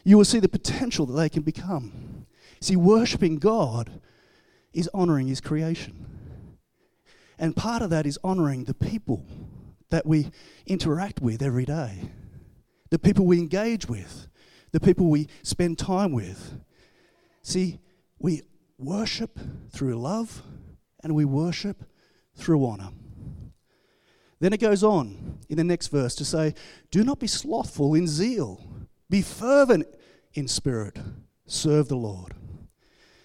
You 0.03 0.17
will 0.17 0.25
see 0.25 0.39
the 0.39 0.49
potential 0.49 1.05
that 1.05 1.13
they 1.13 1.29
can 1.29 1.43
become. 1.43 2.25
See, 2.59 2.75
worshipping 2.75 3.37
God 3.37 4.01
is 4.73 4.89
honoring 4.93 5.27
his 5.27 5.41
creation. 5.41 6.05
And 7.37 7.55
part 7.55 7.81
of 7.81 7.89
that 7.89 8.05
is 8.05 8.19
honoring 8.23 8.65
the 8.65 8.73
people 8.73 9.25
that 9.89 10.05
we 10.05 10.29
interact 10.65 11.21
with 11.21 11.41
every 11.41 11.65
day, 11.65 12.11
the 12.89 12.99
people 12.99 13.25
we 13.25 13.39
engage 13.39 13.87
with, 13.87 14.27
the 14.71 14.79
people 14.79 15.07
we 15.07 15.27
spend 15.43 15.77
time 15.77 16.11
with. 16.11 16.59
See, 17.41 17.79
we 18.19 18.41
worship 18.77 19.39
through 19.71 19.95
love 19.95 20.41
and 21.03 21.13
we 21.13 21.25
worship 21.25 21.83
through 22.35 22.65
honor. 22.65 22.89
Then 24.39 24.53
it 24.53 24.59
goes 24.59 24.83
on 24.83 25.39
in 25.47 25.57
the 25.57 25.63
next 25.63 25.87
verse 25.87 26.15
to 26.15 26.25
say, 26.25 26.53
Do 26.91 27.03
not 27.03 27.19
be 27.19 27.27
slothful 27.27 27.93
in 27.93 28.07
zeal, 28.07 28.61
be 29.09 29.21
fervent 29.21 29.87
in 30.33 30.47
spirit, 30.47 30.97
serve 31.45 31.87
the 31.87 31.95
Lord. 31.95 32.33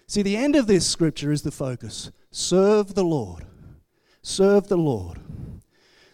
See, 0.07 0.21
the 0.21 0.37
end 0.37 0.55
of 0.55 0.67
this 0.67 0.87
scripture 0.87 1.31
is 1.31 1.41
the 1.41 1.51
focus 1.51 2.11
serve 2.31 2.93
the 2.93 3.03
Lord. 3.03 3.45
Serve 4.21 4.67
the 4.67 4.77
Lord. 4.77 5.19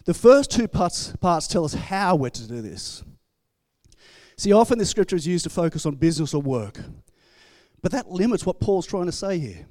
The 0.04 0.14
first 0.14 0.50
two 0.50 0.68
parts, 0.68 1.14
parts 1.20 1.46
tell 1.48 1.64
us 1.64 1.74
how 1.74 2.14
we're 2.14 2.30
to 2.30 2.48
do 2.48 2.62
this. 2.62 3.02
See, 4.36 4.52
often 4.52 4.78
the 4.78 4.86
scripture 4.86 5.16
is 5.16 5.26
used 5.26 5.44
to 5.44 5.50
focus 5.50 5.86
on 5.86 5.96
business 5.96 6.34
or 6.34 6.42
work, 6.42 6.80
but 7.82 7.90
that 7.92 8.10
limits 8.10 8.44
what 8.44 8.60
Paul's 8.60 8.86
trying 8.86 9.06
to 9.06 9.12
say 9.12 9.38
here. 9.38 9.66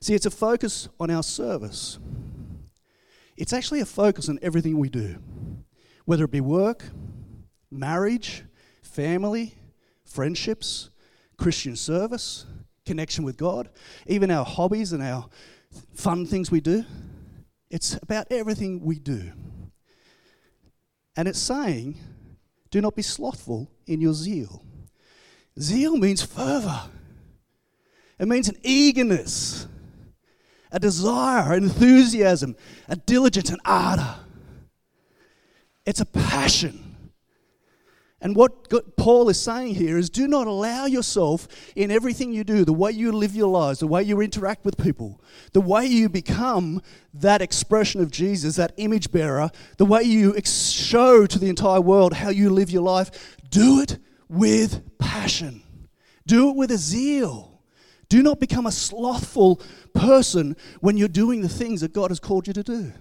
See, 0.00 0.14
it's 0.14 0.26
a 0.26 0.30
focus 0.30 0.88
on 1.00 1.10
our 1.10 1.22
service. 1.22 1.98
It's 3.36 3.52
actually 3.52 3.80
a 3.80 3.86
focus 3.86 4.28
on 4.28 4.38
everything 4.42 4.78
we 4.78 4.88
do, 4.88 5.16
whether 6.04 6.24
it 6.24 6.30
be 6.30 6.40
work, 6.40 6.84
marriage, 7.70 8.44
family, 8.82 9.54
friendships, 10.04 10.90
Christian 11.38 11.74
service, 11.74 12.46
connection 12.84 13.24
with 13.24 13.36
God, 13.36 13.70
even 14.06 14.30
our 14.30 14.44
hobbies 14.44 14.92
and 14.92 15.02
our 15.02 15.28
fun 15.94 16.26
things 16.26 16.50
we 16.50 16.60
do. 16.60 16.84
It's 17.70 17.98
about 18.02 18.26
everything 18.30 18.84
we 18.84 18.98
do. 18.98 19.32
And 21.16 21.28
it's 21.28 21.38
saying, 21.38 21.98
do 22.70 22.80
not 22.80 22.96
be 22.96 23.02
slothful 23.02 23.70
in 23.86 24.00
your 24.00 24.14
zeal. 24.14 24.64
Zeal 25.58 25.96
means 25.96 26.22
fervor, 26.22 26.82
it 28.18 28.26
means 28.26 28.48
an 28.48 28.56
eagerness, 28.62 29.66
a 30.70 30.78
desire, 30.78 31.52
an 31.52 31.64
enthusiasm, 31.64 32.56
a 32.88 32.96
diligence, 32.96 33.50
an 33.50 33.58
ardor. 33.64 34.16
It's 35.84 36.00
a 36.00 36.06
passion. 36.06 36.81
And 38.22 38.36
what 38.36 38.96
Paul 38.96 39.28
is 39.28 39.40
saying 39.40 39.74
here 39.74 39.98
is 39.98 40.08
do 40.08 40.28
not 40.28 40.46
allow 40.46 40.86
yourself 40.86 41.48
in 41.74 41.90
everything 41.90 42.32
you 42.32 42.44
do, 42.44 42.64
the 42.64 42.72
way 42.72 42.92
you 42.92 43.10
live 43.10 43.34
your 43.34 43.48
lives, 43.48 43.80
the 43.80 43.88
way 43.88 44.04
you 44.04 44.20
interact 44.20 44.64
with 44.64 44.78
people, 44.78 45.20
the 45.52 45.60
way 45.60 45.84
you 45.86 46.08
become 46.08 46.80
that 47.14 47.42
expression 47.42 48.00
of 48.00 48.12
Jesus, 48.12 48.54
that 48.56 48.74
image 48.76 49.10
bearer, 49.10 49.50
the 49.76 49.84
way 49.84 50.04
you 50.04 50.36
ex- 50.36 50.70
show 50.70 51.26
to 51.26 51.36
the 51.36 51.48
entire 51.48 51.80
world 51.80 52.12
how 52.12 52.30
you 52.30 52.48
live 52.48 52.70
your 52.70 52.82
life, 52.82 53.36
do 53.50 53.80
it 53.80 53.98
with 54.28 54.98
passion. 54.98 55.64
Do 56.24 56.50
it 56.50 56.56
with 56.56 56.70
a 56.70 56.78
zeal. 56.78 57.60
Do 58.08 58.22
not 58.22 58.38
become 58.38 58.66
a 58.66 58.72
slothful 58.72 59.60
person 59.94 60.56
when 60.80 60.96
you're 60.96 61.08
doing 61.08 61.42
the 61.42 61.48
things 61.48 61.80
that 61.80 61.92
God 61.92 62.12
has 62.12 62.20
called 62.20 62.46
you 62.46 62.52
to 62.52 62.62
do. 62.62 62.92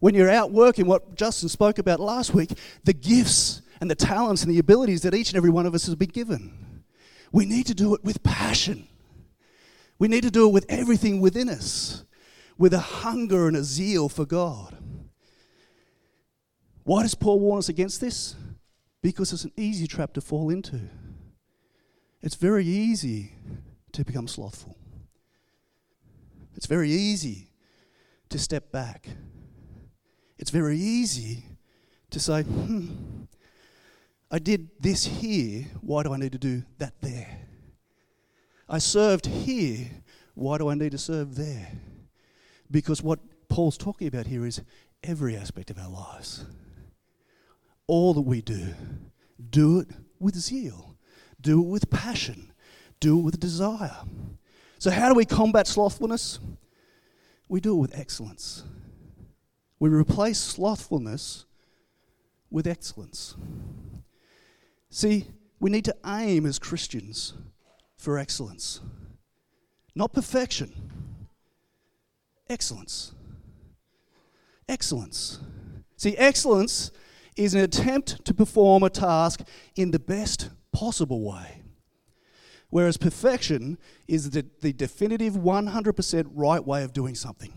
When 0.00 0.16
you're 0.16 0.30
out 0.30 0.50
working, 0.50 0.86
what 0.86 1.14
Justin 1.14 1.48
spoke 1.48 1.78
about 1.78 2.00
last 2.00 2.34
week, 2.34 2.50
the 2.82 2.94
gifts 2.94 3.62
and 3.80 3.90
the 3.90 3.94
talents 3.94 4.42
and 4.42 4.50
the 4.52 4.58
abilities 4.58 5.02
that 5.02 5.14
each 5.14 5.30
and 5.30 5.36
every 5.36 5.50
one 5.50 5.66
of 5.66 5.74
us 5.74 5.86
has 5.86 5.94
been 5.94 6.10
given. 6.10 6.84
We 7.32 7.46
need 7.46 7.66
to 7.66 7.74
do 7.74 7.94
it 7.94 8.04
with 8.04 8.22
passion. 8.22 8.88
We 9.98 10.08
need 10.08 10.22
to 10.22 10.30
do 10.30 10.46
it 10.48 10.52
with 10.52 10.66
everything 10.68 11.20
within 11.20 11.48
us, 11.48 12.04
with 12.58 12.74
a 12.74 12.78
hunger 12.78 13.46
and 13.46 13.56
a 13.56 13.64
zeal 13.64 14.08
for 14.08 14.26
God. 14.26 14.76
Why 16.84 17.02
does 17.02 17.14
Paul 17.14 17.40
warn 17.40 17.58
us 17.58 17.68
against 17.68 18.00
this? 18.00 18.34
Because 19.02 19.32
it's 19.32 19.44
an 19.44 19.52
easy 19.56 19.86
trap 19.86 20.12
to 20.14 20.20
fall 20.20 20.50
into. 20.50 20.80
It's 22.22 22.34
very 22.34 22.66
easy 22.66 23.32
to 23.92 24.04
become 24.04 24.28
slothful. 24.28 24.76
It's 26.54 26.66
very 26.66 26.90
easy 26.90 27.52
to 28.28 28.38
step 28.38 28.72
back. 28.72 29.08
It's 30.38 30.50
very 30.50 30.78
easy 30.78 31.44
to 32.10 32.20
say, 32.20 32.42
hmm, 32.42 33.19
I 34.30 34.38
did 34.38 34.70
this 34.80 35.04
here, 35.04 35.66
why 35.80 36.02
do 36.04 36.12
I 36.12 36.16
need 36.16 36.32
to 36.32 36.38
do 36.38 36.62
that 36.78 37.00
there? 37.00 37.40
I 38.68 38.78
served 38.78 39.26
here, 39.26 39.90
why 40.34 40.58
do 40.58 40.68
I 40.68 40.74
need 40.74 40.92
to 40.92 40.98
serve 40.98 41.34
there? 41.34 41.72
Because 42.70 43.02
what 43.02 43.18
Paul's 43.48 43.76
talking 43.76 44.06
about 44.06 44.26
here 44.26 44.46
is 44.46 44.62
every 45.02 45.36
aspect 45.36 45.70
of 45.70 45.78
our 45.78 45.90
lives. 45.90 46.44
All 47.88 48.14
that 48.14 48.20
we 48.20 48.40
do, 48.40 48.74
do 49.50 49.80
it 49.80 49.88
with 50.20 50.36
zeal, 50.36 50.96
do 51.40 51.60
it 51.60 51.66
with 51.66 51.90
passion, 51.90 52.52
do 53.00 53.18
it 53.18 53.22
with 53.22 53.40
desire. 53.40 53.96
So, 54.78 54.90
how 54.90 55.08
do 55.08 55.14
we 55.14 55.24
combat 55.24 55.66
slothfulness? 55.66 56.38
We 57.48 57.60
do 57.60 57.72
it 57.72 57.80
with 57.80 57.98
excellence. 57.98 58.62
We 59.80 59.88
replace 59.88 60.38
slothfulness 60.38 61.46
with 62.50 62.66
excellence. 62.66 63.34
See, 64.90 65.28
we 65.60 65.70
need 65.70 65.84
to 65.84 65.96
aim 66.04 66.44
as 66.46 66.58
Christians 66.58 67.34
for 67.96 68.18
excellence, 68.18 68.80
not 69.94 70.12
perfection. 70.12 70.72
Excellence. 72.48 73.12
Excellence. 74.68 75.38
See, 75.96 76.16
excellence 76.16 76.90
is 77.36 77.54
an 77.54 77.60
attempt 77.60 78.24
to 78.24 78.34
perform 78.34 78.82
a 78.82 78.90
task 78.90 79.42
in 79.76 79.92
the 79.92 79.98
best 80.00 80.50
possible 80.72 81.22
way. 81.22 81.62
Whereas 82.70 82.96
perfection 82.96 83.78
is 84.08 84.30
the, 84.30 84.46
the 84.60 84.72
definitive 84.72 85.34
100% 85.34 86.30
right 86.34 86.64
way 86.64 86.82
of 86.82 86.92
doing 86.92 87.14
something. 87.14 87.52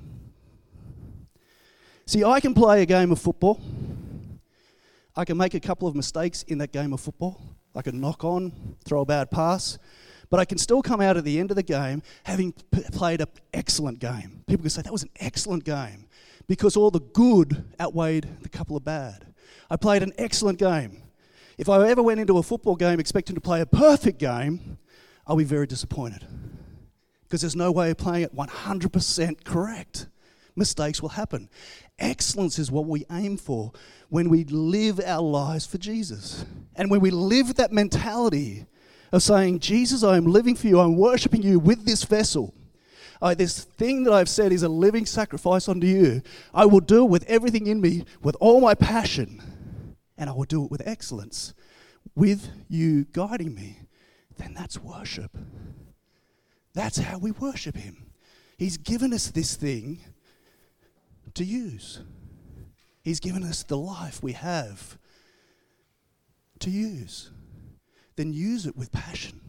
See, 2.05 2.23
I 2.23 2.39
can 2.39 2.53
play 2.53 2.81
a 2.81 2.85
game 2.85 3.11
of 3.11 3.19
football 3.19 3.61
I 5.15 5.25
can 5.25 5.37
make 5.37 5.53
a 5.53 5.59
couple 5.59 5.87
of 5.87 5.95
mistakes 5.95 6.43
in 6.43 6.57
that 6.57 6.71
game 6.71 6.93
of 6.93 6.99
football. 6.99 7.39
I 7.75 7.81
can 7.81 7.99
knock 7.99 8.23
on, 8.23 8.75
throw 8.83 9.01
a 9.01 9.05
bad 9.05 9.29
pass, 9.31 9.77
but 10.29 10.39
I 10.39 10.45
can 10.45 10.57
still 10.57 10.81
come 10.81 11.01
out 11.01 11.17
at 11.17 11.23
the 11.23 11.39
end 11.39 11.51
of 11.51 11.55
the 11.55 11.63
game 11.63 12.01
having 12.23 12.53
p- 12.71 12.83
played 12.91 13.21
an 13.21 13.27
excellent 13.53 13.99
game. 13.99 14.43
People 14.47 14.63
can 14.63 14.69
say, 14.69 14.81
that 14.81 14.91
was 14.91 15.03
an 15.03 15.11
excellent 15.19 15.63
game 15.63 16.07
because 16.47 16.75
all 16.75 16.91
the 16.91 16.99
good 16.99 17.63
outweighed 17.79 18.27
the 18.41 18.49
couple 18.49 18.75
of 18.75 18.83
bad. 18.83 19.25
I 19.69 19.75
played 19.75 20.03
an 20.03 20.13
excellent 20.17 20.57
game. 20.57 21.03
If 21.57 21.69
I 21.69 21.87
ever 21.87 22.01
went 22.01 22.19
into 22.19 22.37
a 22.39 22.43
football 22.43 22.75
game 22.75 22.99
expecting 22.99 23.35
to 23.35 23.41
play 23.41 23.61
a 23.61 23.65
perfect 23.65 24.17
game, 24.17 24.77
I'll 25.27 25.35
be 25.35 25.43
very 25.43 25.67
disappointed 25.67 26.25
because 27.23 27.41
there's 27.41 27.55
no 27.55 27.71
way 27.71 27.91
of 27.91 27.97
playing 27.97 28.23
it 28.23 28.35
100% 28.35 29.43
correct. 29.43 30.07
Mistakes 30.55 31.01
will 31.01 31.09
happen. 31.09 31.49
Excellence 31.97 32.59
is 32.59 32.71
what 32.71 32.85
we 32.85 33.05
aim 33.11 33.37
for 33.37 33.71
when 34.09 34.29
we 34.29 34.43
live 34.45 34.99
our 34.99 35.21
lives 35.21 35.65
for 35.65 35.77
Jesus. 35.77 36.45
And 36.75 36.91
when 36.91 37.01
we 37.01 37.09
live 37.09 37.55
that 37.55 37.71
mentality 37.71 38.65
of 39.11 39.23
saying, 39.23 39.59
Jesus, 39.59 40.03
I 40.03 40.17
am 40.17 40.25
living 40.25 40.55
for 40.55 40.67
you, 40.67 40.79
I'm 40.79 40.95
worshiping 40.95 41.41
you 41.41 41.59
with 41.59 41.85
this 41.85 42.03
vessel. 42.03 42.53
Uh, 43.21 43.33
this 43.33 43.63
thing 43.63 44.03
that 44.03 44.13
I've 44.13 44.29
said 44.29 44.51
is 44.51 44.63
a 44.63 44.69
living 44.69 45.05
sacrifice 45.05 45.69
unto 45.69 45.87
you. 45.87 46.21
I 46.53 46.65
will 46.65 46.81
do 46.81 47.05
it 47.05 47.09
with 47.09 47.23
everything 47.23 47.67
in 47.67 47.79
me, 47.79 48.05
with 48.21 48.35
all 48.39 48.59
my 48.59 48.73
passion, 48.73 49.41
and 50.17 50.29
I 50.29 50.33
will 50.33 50.43
do 50.43 50.65
it 50.65 50.71
with 50.71 50.85
excellence, 50.85 51.53
with 52.15 52.49
you 52.67 53.05
guiding 53.05 53.55
me. 53.55 53.77
Then 54.37 54.53
that's 54.53 54.77
worship. 54.77 55.37
That's 56.73 56.97
how 56.97 57.17
we 57.17 57.31
worship 57.31 57.77
Him. 57.77 58.07
He's 58.57 58.77
given 58.77 59.13
us 59.13 59.31
this 59.31 59.55
thing 59.55 60.01
to 61.35 61.43
use. 61.43 62.01
He's 63.03 63.19
given 63.19 63.43
us 63.43 63.63
the 63.63 63.77
life 63.77 64.23
we 64.23 64.33
have 64.33 64.97
to 66.59 66.69
use. 66.69 67.31
Then 68.15 68.33
use 68.33 68.65
it 68.65 68.77
with 68.77 68.91
passion. 68.91 69.41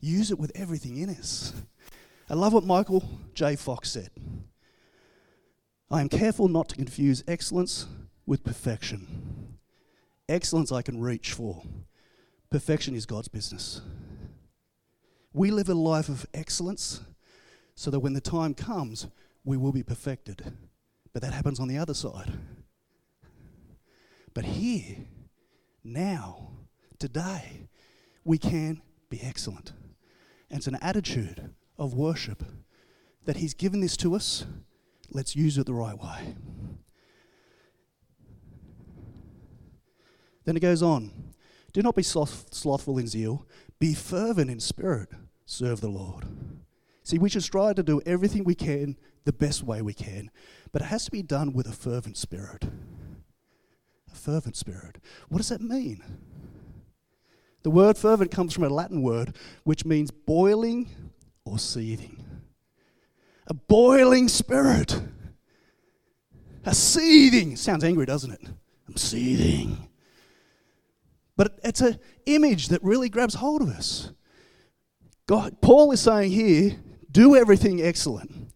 Use 0.00 0.30
it 0.30 0.38
with 0.38 0.52
everything 0.54 0.96
in 0.96 1.10
us. 1.10 1.52
I 2.30 2.34
love 2.34 2.52
what 2.52 2.64
Michael 2.64 3.02
J. 3.34 3.56
Fox 3.56 3.90
said. 3.90 4.10
I 5.90 6.00
am 6.00 6.08
careful 6.08 6.48
not 6.48 6.68
to 6.68 6.76
confuse 6.76 7.24
excellence 7.26 7.86
with 8.26 8.44
perfection. 8.44 9.56
Excellence 10.28 10.70
I 10.70 10.82
can 10.82 11.00
reach 11.00 11.32
for, 11.32 11.62
perfection 12.50 12.94
is 12.94 13.06
God's 13.06 13.28
business. 13.28 13.80
We 15.32 15.50
live 15.50 15.70
a 15.70 15.74
life 15.74 16.10
of 16.10 16.26
excellence 16.34 17.00
so 17.74 17.90
that 17.90 18.00
when 18.00 18.12
the 18.12 18.20
time 18.20 18.52
comes, 18.52 19.06
we 19.44 19.56
will 19.56 19.72
be 19.72 19.82
perfected. 19.82 20.52
But 21.18 21.30
that 21.30 21.34
happens 21.34 21.58
on 21.58 21.66
the 21.66 21.78
other 21.78 21.94
side. 21.94 22.30
But 24.34 24.44
here, 24.44 24.98
now, 25.82 26.50
today, 27.00 27.66
we 28.24 28.38
can 28.38 28.82
be 29.10 29.20
excellent. 29.20 29.72
And 30.48 30.58
it's 30.58 30.68
an 30.68 30.78
attitude 30.80 31.56
of 31.76 31.92
worship 31.92 32.44
that 33.24 33.38
He's 33.38 33.52
given 33.52 33.80
this 33.80 33.96
to 33.96 34.14
us. 34.14 34.46
Let's 35.10 35.34
use 35.34 35.58
it 35.58 35.66
the 35.66 35.74
right 35.74 35.98
way. 35.98 36.36
Then 40.44 40.56
it 40.56 40.60
goes 40.60 40.84
on 40.84 41.10
Do 41.72 41.82
not 41.82 41.96
be 41.96 42.04
sloth- 42.04 42.54
slothful 42.54 42.96
in 42.96 43.08
zeal, 43.08 43.44
be 43.80 43.92
fervent 43.92 44.52
in 44.52 44.60
spirit, 44.60 45.08
serve 45.46 45.80
the 45.80 45.88
Lord. 45.88 46.26
See, 47.02 47.18
we 47.18 47.28
should 47.28 47.42
strive 47.42 47.74
to 47.74 47.82
do 47.82 48.00
everything 48.06 48.44
we 48.44 48.54
can 48.54 48.96
the 49.24 49.32
best 49.32 49.64
way 49.64 49.82
we 49.82 49.94
can, 49.94 50.30
but 50.72 50.82
it 50.82 50.86
has 50.86 51.04
to 51.06 51.10
be 51.10 51.22
done 51.22 51.52
with 51.52 51.66
a 51.66 51.72
fervent 51.72 52.16
spirit. 52.16 52.64
A 54.12 54.14
fervent 54.14 54.56
spirit. 54.56 54.98
What 55.28 55.38
does 55.38 55.48
that 55.48 55.60
mean? 55.60 56.02
The 57.62 57.70
word 57.70 57.98
fervent 57.98 58.30
comes 58.30 58.54
from 58.54 58.64
a 58.64 58.68
Latin 58.68 59.02
word 59.02 59.36
which 59.64 59.84
means 59.84 60.10
boiling 60.10 60.88
or 61.44 61.58
seething. 61.58 62.24
a 63.48 63.54
boiling 63.54 64.28
spirit, 64.28 65.00
a 66.64 66.74
seething. 66.74 67.56
Sounds 67.56 67.82
angry, 67.82 68.06
doesn't 68.06 68.30
it? 68.30 68.42
I'm 68.86 68.96
seething. 68.96 69.88
But 71.36 71.58
it's 71.64 71.80
an 71.80 71.98
image 72.26 72.68
that 72.68 72.82
really 72.82 73.08
grabs 73.08 73.34
hold 73.34 73.62
of 73.62 73.68
us. 73.68 74.12
God, 75.26 75.60
Paul 75.60 75.92
is 75.92 76.00
saying 76.00 76.32
here, 76.32 76.76
do 77.10 77.36
everything 77.36 77.82
excellent. 77.82 78.52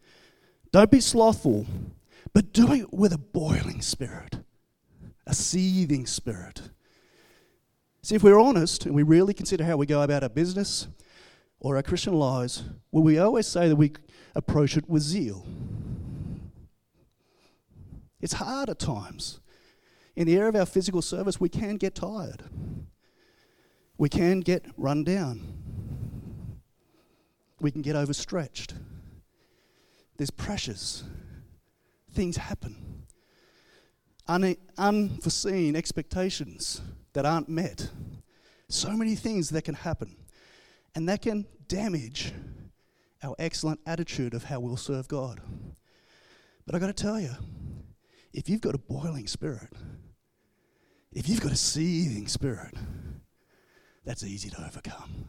Don't 0.73 0.91
be 0.91 1.01
slothful, 1.01 1.67
but 2.33 2.53
do 2.53 2.73
it 2.73 2.93
with 2.93 3.13
a 3.13 3.19
boiling 3.19 3.83
spirit, 3.83 4.39
a 5.27 5.35
seething 5.35 6.07
spirit. 6.07 6.63
See, 8.03 8.15
if 8.15 8.23
we're 8.23 8.41
honest 8.41 8.87
and 8.87 8.95
we 8.95 9.03
really 9.03 9.35
consider 9.35 9.65
how 9.65 9.77
we 9.77 9.87
go 9.87 10.03
about 10.03 10.23
our 10.23 10.29
business 10.29 10.89
or 11.61 11.77
our 11.77 11.83
Christian 11.83 12.15
lives, 12.15 12.65
will 12.91 13.03
we 13.03 13.19
always 13.19 13.47
say 13.47 13.69
that 13.69 13.77
we 13.77 13.93
approach 14.35 14.77
it 14.77 14.89
with 14.89 15.03
zeal? 15.03 15.47
It's 18.21 18.35
hard 18.35 18.71
at 18.71 18.79
times. 18.79 19.41
In 20.15 20.27
the 20.27 20.37
area 20.37 20.49
of 20.49 20.57
our 20.57 20.67
physical 20.67 21.03
service, 21.03 21.41
we 21.41 21.49
can 21.49 21.77
get 21.77 21.95
tired. 21.95 22.45
We 23.99 24.09
can 24.09 24.41
get 24.41 24.65
run 24.77 25.05
down. 25.05 25.43
We 27.61 27.71
can 27.71 27.83
get 27.83 27.97
overstretched. 27.97 28.75
There's 30.17 30.31
pressures. 30.31 31.05
Things 32.13 32.37
happen. 32.37 33.07
Un- 34.29 34.57
unforeseen 34.79 35.77
expectations 35.77 36.81
that 37.13 37.27
aren't 37.27 37.49
met. 37.49 37.91
So 38.69 38.91
many 38.91 39.15
things 39.17 39.51
that 39.51 39.63
can 39.63 39.75
happen. 39.75 40.17
And 40.95 41.09
that 41.09 41.23
can 41.23 41.47
damage 41.69 42.33
our 43.23 43.35
excellent 43.39 43.81
attitude 43.87 44.35
of 44.35 44.45
how 44.45 44.61
we'll 44.61 44.77
serve 44.77 45.09
God. 45.09 45.41
But 46.67 46.75
I 46.75 46.79
got 46.79 46.89
to 46.89 46.93
tell 46.93 47.21
you, 47.21 47.33
if 48.33 48.49
you've 48.49 48.61
got 48.61 48.75
a 48.75 48.79
boiling 48.79 49.27
spirit, 49.27 49.71
if 51.13 51.29
you've 51.29 51.41
got 51.41 51.53
a 51.53 51.57
seething 51.57 52.29
spirit, 52.29 52.75
that's 54.05 54.25
easy 54.25 54.51
to 54.51 54.65
overcome. 54.65 55.27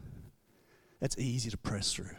That's 1.00 1.18
easy 1.18 1.50
to 1.50 1.58
press 1.58 1.92
through. 1.92 2.16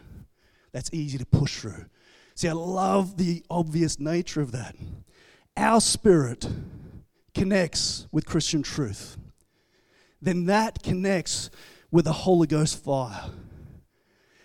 That's 0.72 0.90
easy 0.92 1.18
to 1.18 1.26
push 1.26 1.58
through. 1.58 1.86
See, 2.36 2.48
I 2.48 2.52
love 2.52 3.16
the 3.16 3.44
obvious 3.50 3.98
nature 3.98 4.40
of 4.40 4.52
that. 4.52 4.76
Our 5.56 5.80
spirit 5.80 6.48
connects 7.34 8.06
with 8.12 8.26
Christian 8.26 8.62
truth 8.62 9.16
then 10.20 10.46
that 10.46 10.82
connects 10.82 11.50
with 11.90 12.04
the 12.04 12.12
Holy 12.12 12.46
Ghost 12.46 12.82
fire. 12.82 13.30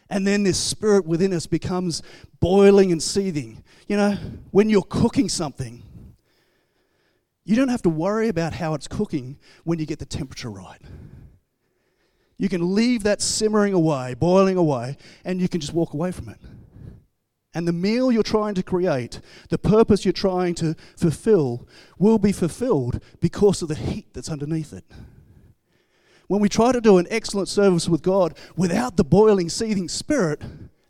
And 0.10 0.28
then 0.28 0.44
this 0.44 0.60
spirit 0.60 1.06
within 1.06 1.34
us 1.34 1.48
becomes 1.48 2.04
boiling 2.40 2.92
and 2.92 3.02
seething. 3.02 3.64
You 3.88 3.98
know, 3.98 4.18
when 4.52 4.70
you're 4.70 4.84
cooking 4.84 5.30
something, 5.30 5.84
you 7.46 7.56
don't 7.56 7.70
have 7.70 7.82
to 7.84 7.90
worry 7.90 8.28
about 8.28 8.54
how 8.54 8.74
it's 8.74 8.88
cooking 8.88 9.40
when 9.64 9.80
you 9.80 9.86
get 9.86 10.00
the 10.00 10.06
temperature 10.06 10.50
right. 10.52 10.82
You 12.38 12.50
can 12.50 12.76
leave 12.76 13.04
that 13.04 13.22
simmering 13.22 13.74
away, 13.74 14.16
boiling 14.16 14.58
away, 14.58 14.98
and 15.24 15.40
you 15.40 15.48
can 15.48 15.62
just 15.62 15.74
walk 15.74 15.94
away 15.94 16.12
from 16.12 16.30
it. 16.30 16.38
And 17.54 17.68
the 17.68 17.74
meal 17.74 18.12
you're 18.12 18.24
trying 18.24 18.56
to 18.56 18.64
create, 18.64 19.20
the 19.50 19.58
purpose 19.58 20.06
you're 20.06 20.14
trying 20.14 20.56
to 20.56 20.76
fulfill, 20.96 21.68
will 21.98 22.18
be 22.18 22.32
fulfilled 22.32 23.02
because 23.20 23.62
of 23.62 23.68
the 23.68 23.76
heat 23.76 24.14
that's 24.14 24.30
underneath 24.30 24.72
it. 24.72 24.86
When 26.28 26.40
we 26.40 26.48
try 26.48 26.72
to 26.72 26.80
do 26.80 26.98
an 26.98 27.08
excellent 27.10 27.50
service 27.50 27.90
with 27.90 28.02
God 28.02 28.38
without 28.56 28.96
the 28.96 29.04
boiling, 29.04 29.50
seething 29.50 29.90
spirit, 29.90 30.42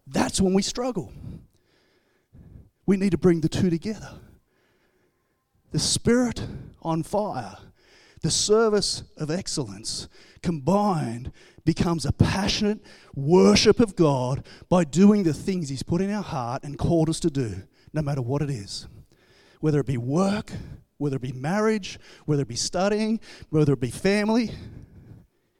that's 0.05 0.39
when 0.39 0.53
we 0.53 0.61
struggle. 0.61 1.11
We 2.85 2.95
need 2.95 3.11
to 3.11 3.17
bring 3.17 3.41
the 3.41 3.49
two 3.49 3.71
together. 3.71 4.19
The 5.71 5.79
spirit 5.79 6.45
on 6.83 7.01
fire, 7.01 7.57
the 8.21 8.29
service 8.29 9.01
of 9.17 9.31
excellence 9.31 10.07
combined 10.43 11.31
becomes 11.65 12.05
a 12.05 12.11
passionate 12.11 12.79
worship 13.15 13.79
of 13.79 13.95
God 13.95 14.45
by 14.69 14.83
doing 14.83 15.23
the 15.23 15.33
things 15.33 15.69
He's 15.69 15.83
put 15.83 16.01
in 16.01 16.11
our 16.11 16.23
heart 16.23 16.63
and 16.63 16.77
called 16.77 17.09
us 17.09 17.19
to 17.21 17.29
do, 17.29 17.63
no 17.93 18.01
matter 18.01 18.21
what 18.21 18.41
it 18.41 18.49
is. 18.49 18.87
Whether 19.59 19.79
it 19.79 19.85
be 19.85 19.97
work, 19.97 20.51
whether 20.97 21.17
it 21.17 21.21
be 21.21 21.31
marriage, 21.31 21.99
whether 22.25 22.43
it 22.43 22.47
be 22.47 22.55
studying, 22.55 23.19
whether 23.49 23.73
it 23.73 23.79
be 23.79 23.91
family, 23.91 24.51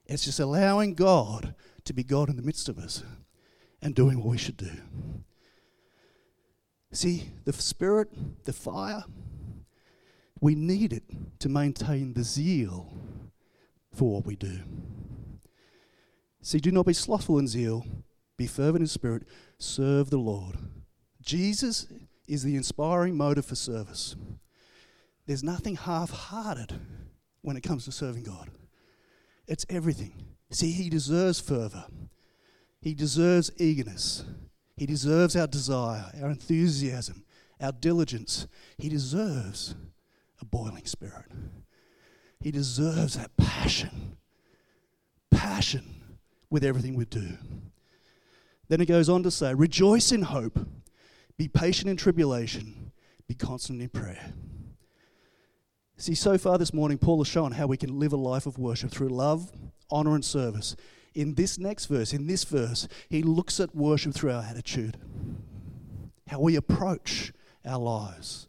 it's 0.06 0.26
just 0.26 0.40
allowing 0.40 0.94
God 0.94 1.56
to 1.86 1.94
be 1.94 2.04
God 2.04 2.30
in 2.30 2.36
the 2.36 2.42
midst 2.42 2.70
of 2.70 2.78
us 2.78 3.04
and 3.82 3.96
doing 3.96 4.20
what 4.20 4.28
we 4.28 4.38
should 4.38 4.58
do. 4.58 4.72
See, 6.92 7.32
the 7.46 7.54
Spirit, 7.54 8.10
the 8.46 8.54
fire, 8.54 9.04
we 10.42 10.56
need 10.56 10.92
it 10.92 11.04
to 11.40 11.50
maintain 11.50 12.14
the 12.14 12.24
zeal 12.24 12.92
for 13.94 14.16
what 14.16 14.26
we 14.26 14.36
do. 14.36 14.60
See, 16.42 16.60
do 16.60 16.72
not 16.72 16.88
be 16.88 16.94
slothful 16.94 17.38
in 17.38 17.48
zeal, 17.48 17.86
be 18.38 18.48
fervent 18.48 18.82
in 18.82 18.88
spirit, 18.88 19.24
serve 19.60 20.10
the 20.10 20.18
Lord. 20.18 20.58
Jesus 21.22 21.88
is 22.28 22.44
the 22.44 22.56
inspiring 22.56 23.16
motive 23.16 23.46
for 23.46 23.56
service. 23.56 24.16
There's 25.28 25.44
nothing 25.44 25.76
half 25.76 26.10
hearted 26.10 26.74
when 27.42 27.58
it 27.58 27.62
comes 27.62 27.86
to 27.86 27.92
serving 27.92 28.24
God. 28.24 28.50
It's 29.48 29.66
everything. 29.70 30.14
See, 30.50 30.72
He 30.72 30.90
deserves 30.90 31.40
fervor, 31.40 31.86
He 32.82 32.96
deserves 32.96 33.52
eagerness, 33.58 34.26
He 34.76 34.88
deserves 34.88 35.36
our 35.36 35.48
desire, 35.48 36.06
our 36.22 36.32
enthusiasm, 36.32 37.24
our 37.62 37.72
diligence. 37.72 38.48
He 38.80 38.90
deserves 38.90 39.76
a 40.42 40.46
boiling 40.46 40.86
spirit. 40.86 41.32
He 42.40 42.50
deserves 42.50 43.14
that 43.14 43.38
passion. 43.38 44.18
Passion 45.30 46.01
with 46.52 46.64
everything 46.64 46.96
we 46.96 47.06
do. 47.06 47.38
Then 48.68 48.82
it 48.82 48.86
goes 48.86 49.10
on 49.10 49.24
to 49.24 49.32
say, 49.32 49.56
Rejoice 49.56 50.12
in 50.12 50.22
hope, 50.22 50.60
be 51.38 51.48
patient 51.48 51.90
in 51.90 51.98
tribulation, 51.98 52.92
be 53.28 53.34
constant 53.34 53.82
in 53.82 53.90
prayer. 53.90 54.34
See, 55.98 56.16
so 56.16 56.38
far 56.38 56.58
this 56.58 56.74
morning, 56.74 56.98
Paul 56.98 57.20
has 57.20 57.28
shown 57.28 57.52
how 57.52 57.68
we 57.68 57.78
can 57.78 58.00
live 58.00 58.12
a 58.12 58.18
life 58.18 58.46
of 58.46 58.58
worship 58.58 58.92
through 58.92 59.10
love, 59.10 59.52
honor, 59.92 60.16
and 60.16 60.26
service. 60.26 60.76
In 61.14 61.36
this 61.36 61.60
next 61.60 61.86
verse, 61.86 62.12
in 62.12 62.26
this 62.26 62.44
verse, 62.44 62.88
he 63.08 63.22
looks 63.22 63.60
at 63.60 63.76
worship 63.76 64.14
through 64.14 64.32
our 64.32 64.42
attitude, 64.42 64.98
how 66.28 66.40
we 66.40 66.56
approach 66.56 67.32
our 67.64 67.78
lives, 67.78 68.48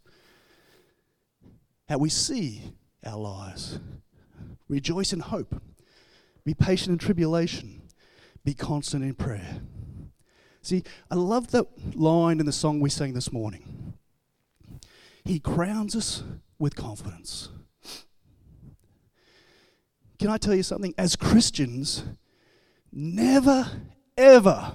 how 1.87 1.99
we 1.99 2.09
see 2.09 2.73
our 3.05 3.19
lives. 3.19 3.77
Rejoice 4.67 5.13
in 5.13 5.19
hope, 5.19 5.61
be 6.43 6.55
patient 6.55 6.93
in 6.93 6.97
tribulation, 6.97 7.82
be 8.43 8.53
constant 8.53 9.03
in 9.03 9.15
prayer. 9.15 9.61
See, 10.61 10.83
I 11.11 11.15
love 11.15 11.51
that 11.51 11.65
line 11.95 12.39
in 12.39 12.45
the 12.45 12.51
song 12.51 12.79
we 12.79 12.89
sang 12.89 13.13
this 13.13 13.31
morning. 13.31 13.93
He 15.25 15.39
crowns 15.39 15.95
us 15.95 16.23
with 16.59 16.75
confidence. 16.75 17.49
Can 20.19 20.29
I 20.29 20.37
tell 20.37 20.55
you 20.55 20.63
something? 20.63 20.93
As 20.97 21.15
Christians, 21.15 22.05
never, 22.91 23.69
ever 24.17 24.73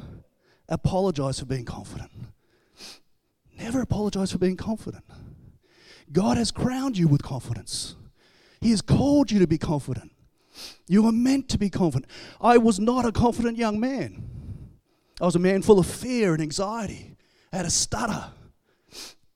apologize 0.68 1.40
for 1.40 1.46
being 1.46 1.64
confident. 1.64 2.10
Never 3.58 3.80
apologize 3.80 4.30
for 4.30 4.38
being 4.38 4.56
confident. 4.56 5.04
God 6.12 6.36
has 6.36 6.50
crowned 6.50 6.96
you 6.96 7.08
with 7.08 7.22
confidence. 7.22 7.96
He 8.60 8.70
has 8.70 8.82
called 8.82 9.30
you 9.30 9.38
to 9.38 9.46
be 9.46 9.58
confident. 9.58 10.12
You 10.86 11.02
were 11.02 11.12
meant 11.12 11.48
to 11.50 11.58
be 11.58 11.70
confident. 11.70 12.10
I 12.40 12.58
was 12.58 12.78
not 12.78 13.04
a 13.04 13.12
confident 13.12 13.58
young 13.58 13.78
man. 13.78 14.22
I 15.20 15.24
was 15.24 15.36
a 15.36 15.40
man 15.40 15.62
full 15.62 15.78
of 15.78 15.86
fear 15.86 16.32
and 16.32 16.42
anxiety. 16.42 17.16
I 17.52 17.56
had 17.56 17.66
a 17.66 17.70
stutter. 17.70 18.32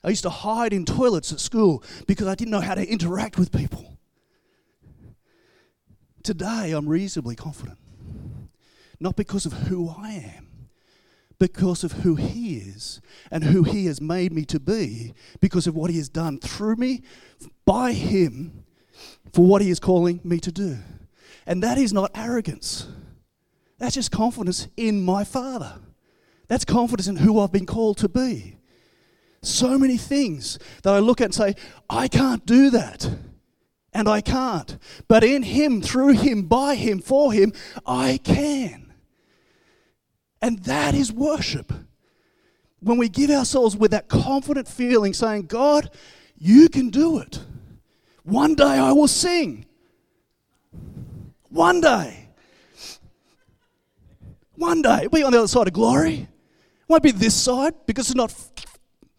I 0.05 0.09
used 0.09 0.23
to 0.23 0.31
hide 0.31 0.73
in 0.73 0.85
toilets 0.85 1.33
at 1.33 1.41
school 1.41 1.83
because 2.07 2.27
I 2.27 2.35
didn't 2.35 2.51
know 2.51 2.61
how 2.61 2.75
to 2.75 2.87
interact 2.87 3.39
with 3.39 3.53
people. 3.53 3.99
Today, 6.23 6.73
I'm 6.73 6.89
reasonably 6.89 7.37
confident. 7.37 7.79
Not 9.01 9.17
because 9.17 9.47
of 9.47 9.53
who 9.53 9.93
I 9.97 10.11
am, 10.13 10.69
because 11.39 11.83
of 11.83 11.93
who 11.93 12.15
He 12.15 12.59
is 12.59 13.01
and 13.33 13.43
who 13.43 13.65
He 13.65 13.87
has 13.87 14.01
made 14.01 14.33
me 14.33 14.45
to 14.45 14.61
be, 14.61 15.15
because 15.41 15.67
of 15.67 15.75
what 15.75 15.91
He 15.91 15.97
has 15.97 16.09
done 16.09 16.39
through 16.39 16.77
me, 16.77 17.03
by 17.65 17.93
Him, 17.93 18.65
for 19.33 19.45
what 19.45 19.63
He 19.63 19.71
is 19.71 19.81
calling 19.81 20.21
me 20.23 20.39
to 20.39 20.53
do. 20.53 20.79
And 21.47 21.63
that 21.63 21.79
is 21.79 21.93
not 21.93 22.11
arrogance, 22.15 22.87
that's 23.79 23.95
just 23.95 24.11
confidence 24.11 24.69
in 24.77 25.03
my 25.03 25.25
Father. 25.25 25.75
That's 26.49 26.65
confidence 26.65 27.09
in 27.09 27.17
who 27.17 27.41
I've 27.41 27.53
been 27.53 27.67
called 27.67 27.97
to 27.99 28.09
be. 28.09 28.59
So 29.43 29.79
many 29.79 29.97
things 29.97 30.59
that 30.83 30.93
I 30.93 30.99
look 30.99 31.21
at 31.21 31.27
and 31.27 31.35
say, 31.35 31.55
I 31.89 32.07
can't 32.09 32.45
do 32.47 32.71
that. 32.71 33.11
And 33.93 34.09
I 34.09 34.21
can't. 34.21 34.79
But 35.09 35.25
in 35.25 35.43
Him, 35.43 35.83
through 35.83 36.13
Him, 36.13 36.43
by 36.43 36.77
Him, 36.77 37.01
for 37.01 37.33
Him, 37.33 37.53
I 37.85 38.21
can. 38.23 38.93
And 40.41 40.61
that 40.61 40.95
is 40.95 41.13
worship. 41.13 41.73
when 42.83 42.99
we 42.99 43.09
give 43.09 43.31
ourselves 43.31 43.77
with 43.77 43.93
that 43.93 44.09
confident 44.09 44.67
feeling, 44.69 45.15
saying, 45.15 45.47
God, 45.47 45.91
you 46.37 46.69
can 46.69 46.91
do 46.91 47.19
it. 47.19 47.41
One 48.25 48.55
day 48.55 48.65
I 48.65 48.93
will 48.93 49.09
sing. 49.09 49.67
One 51.53 51.83
day. 51.83 52.29
One 54.55 54.81
day. 54.81 55.01
We'll 55.03 55.21
be 55.21 55.23
on 55.23 55.33
the 55.33 55.39
other 55.39 55.49
side 55.49 55.69
of 55.69 55.75
glory. 55.75 56.29
Won't 56.89 57.03
be 57.03 57.11
this 57.11 57.35
side 57.35 57.75
because 57.87 58.09
it's 58.09 58.17
not 58.17 58.35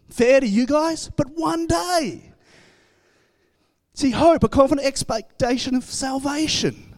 fair 0.10 0.40
to 0.40 0.48
you 0.48 0.66
guys, 0.66 1.10
but 1.16 1.28
one 1.36 1.68
day. 1.68 2.34
See, 3.94 4.10
hope, 4.10 4.44
a 4.44 4.50
confident 4.50 4.88
expectation 4.88 5.76
of 5.76 5.84
salvation. 5.84 6.96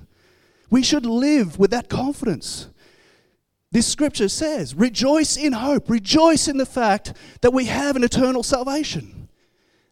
We 0.69 0.83
should 0.83 1.05
live 1.05 1.59
with 1.59 1.71
that 1.71 1.89
confidence. 1.89 2.69
This 3.71 3.87
scripture 3.87 4.29
says, 4.29 4.73
rejoice 4.73 5.35
in 5.35 5.51
hope, 5.51 5.89
rejoice 5.89 6.47
in 6.47 6.55
the 6.57 6.65
fact 6.65 7.13
that 7.41 7.51
we 7.51 7.65
have 7.65 7.97
an 7.97 8.05
eternal 8.05 8.41
salvation. 8.41 9.27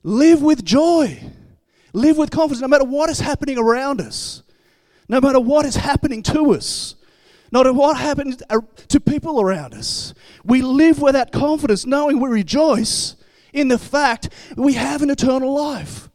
Live 0.04 0.42
with 0.42 0.64
joy, 0.64 1.22
live 1.92 2.18
with 2.18 2.32
confidence, 2.32 2.62
no 2.62 2.70
matter 2.70 2.86
what 2.86 3.10
is 3.10 3.20
happening 3.20 3.58
around 3.58 4.00
us, 4.00 4.44
no 5.14 5.22
matter 5.22 5.40
what 5.40 5.64
is 5.64 5.76
happening 5.76 6.24
to 6.24 6.54
us, 6.54 6.96
no 7.52 7.60
matter 7.60 7.72
what 7.72 7.98
happens 7.98 8.42
to 8.88 9.00
people 9.00 9.40
around 9.40 9.76
us. 9.76 10.12
We 10.44 10.64
live 10.64 11.00
with 11.00 11.14
that 11.14 11.32
confidence, 11.32 11.86
knowing 11.86 12.20
we 12.20 12.30
rejoice 12.30 13.16
in 13.54 13.68
the 13.68 13.78
fact 13.78 14.30
we 14.58 14.74
have 14.74 15.04
an 15.04 15.12
eternal 15.12 15.54
life 15.54 16.10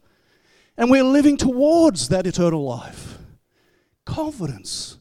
and 0.77 0.91
we're 0.91 1.05
living 1.05 1.37
towards 1.37 2.09
that 2.09 2.27
eternal 2.27 2.65
life. 2.65 3.19
Confidence. 4.05 4.99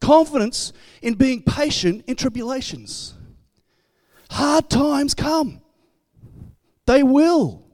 Confidence 0.00 0.72
in 1.00 1.14
being 1.14 1.40
patient 1.40 2.02
in 2.08 2.16
tribulations. 2.16 3.14
Hard 4.28 4.68
times 4.68 5.14
come, 5.14 5.60
they 6.84 7.04
will. 7.04 7.64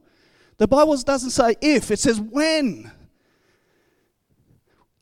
The 0.57 0.67
Bible 0.67 0.95
doesn't 0.97 1.31
say 1.31 1.55
if, 1.61 1.89
it 1.89 1.97
says 1.97 2.21
when. 2.21 2.91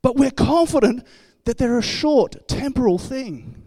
But 0.01 0.15
we're 0.15 0.31
confident 0.31 1.05
that 1.45 1.57
they're 1.57 1.77
a 1.77 1.83
short 1.83 2.47
temporal 2.47 2.97
thing. 2.97 3.61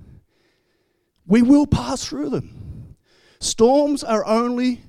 We 1.27 1.43
will 1.43 1.67
pass 1.67 2.05
through 2.05 2.31
them. 2.31 2.97
Storms 3.41 4.03
are 4.05 4.25
only 4.27 4.83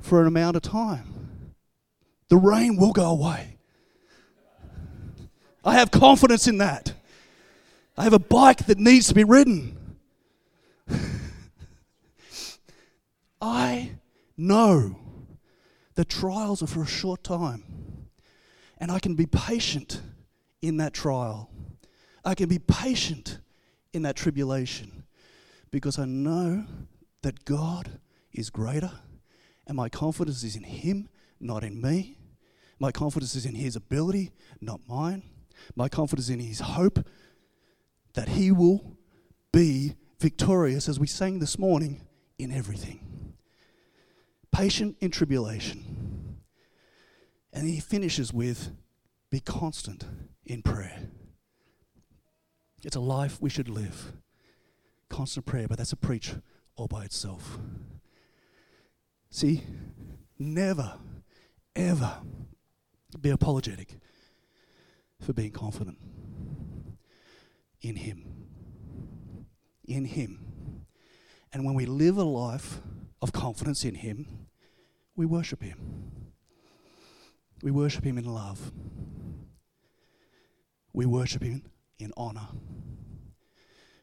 for 0.00 0.20
an 0.20 0.26
amount 0.26 0.56
of 0.56 0.62
time. 0.62 1.52
The 2.28 2.36
rain 2.36 2.76
will 2.76 2.92
go 2.92 3.10
away. 3.10 3.58
I 5.64 5.74
have 5.74 5.90
confidence 5.90 6.46
in 6.46 6.58
that. 6.58 6.92
I 7.96 8.04
have 8.04 8.12
a 8.12 8.18
bike 8.18 8.66
that 8.66 8.78
needs 8.78 9.08
to 9.08 9.14
be 9.14 9.24
ridden. 9.24 9.78
I 13.40 13.92
know 14.36 14.98
the 15.94 16.04
trials 16.04 16.62
are 16.62 16.66
for 16.66 16.82
a 16.82 16.86
short 16.86 17.22
time, 17.22 17.62
and 18.78 18.90
I 18.90 18.98
can 18.98 19.14
be 19.14 19.26
patient 19.26 20.00
in 20.64 20.78
that 20.78 20.94
trial. 20.94 21.50
I 22.24 22.34
can 22.34 22.48
be 22.48 22.58
patient 22.58 23.38
in 23.92 24.02
that 24.02 24.16
tribulation 24.16 25.04
because 25.70 25.98
I 25.98 26.06
know 26.06 26.64
that 27.20 27.44
God 27.44 28.00
is 28.32 28.48
greater, 28.48 28.90
and 29.66 29.76
my 29.76 29.90
confidence 29.90 30.42
is 30.42 30.56
in 30.56 30.62
Him, 30.62 31.10
not 31.38 31.64
in 31.64 31.82
me. 31.82 32.16
My 32.78 32.90
confidence 32.92 33.34
is 33.34 33.44
in 33.44 33.54
His 33.54 33.76
ability, 33.76 34.32
not 34.60 34.80
mine. 34.88 35.22
My 35.76 35.90
confidence 35.90 36.30
in 36.30 36.40
His 36.40 36.60
hope, 36.60 37.06
that 38.14 38.30
he 38.30 38.50
will 38.50 38.96
be 39.52 39.94
victorious, 40.20 40.88
as 40.88 40.98
we 40.98 41.06
sang 41.06 41.40
this 41.40 41.58
morning, 41.58 42.00
in 42.38 42.50
everything. 42.50 43.34
Patient 44.50 44.96
in 45.00 45.10
tribulation. 45.10 46.38
And 47.52 47.68
he 47.68 47.80
finishes 47.80 48.32
with 48.32 48.70
be 49.30 49.40
constant 49.40 50.04
in 50.46 50.62
prayer. 50.62 51.08
It's 52.82 52.96
a 52.96 53.00
life 53.00 53.40
we 53.40 53.50
should 53.50 53.68
live. 53.68 54.12
Constant 55.08 55.46
prayer, 55.46 55.66
but 55.68 55.78
that's 55.78 55.92
a 55.92 55.96
preach 55.96 56.34
all 56.76 56.88
by 56.88 57.04
itself. 57.04 57.58
See, 59.30 59.62
never, 60.38 60.98
ever 61.74 62.18
be 63.20 63.30
apologetic 63.30 63.98
for 65.20 65.32
being 65.32 65.50
confident 65.50 65.98
in 67.80 67.96
Him. 67.96 68.24
In 69.86 70.04
Him. 70.04 70.86
And 71.52 71.64
when 71.64 71.74
we 71.74 71.86
live 71.86 72.18
a 72.18 72.24
life 72.24 72.80
of 73.22 73.32
confidence 73.32 73.84
in 73.84 73.94
Him, 73.94 74.48
we 75.16 75.24
worship 75.26 75.62
Him. 75.62 75.78
We 77.62 77.70
worship 77.70 78.04
Him 78.04 78.18
in 78.18 78.24
love. 78.24 78.72
We 80.94 81.04
worship 81.04 81.42
Him 81.42 81.62
in 81.98 82.12
honor. 82.16 82.48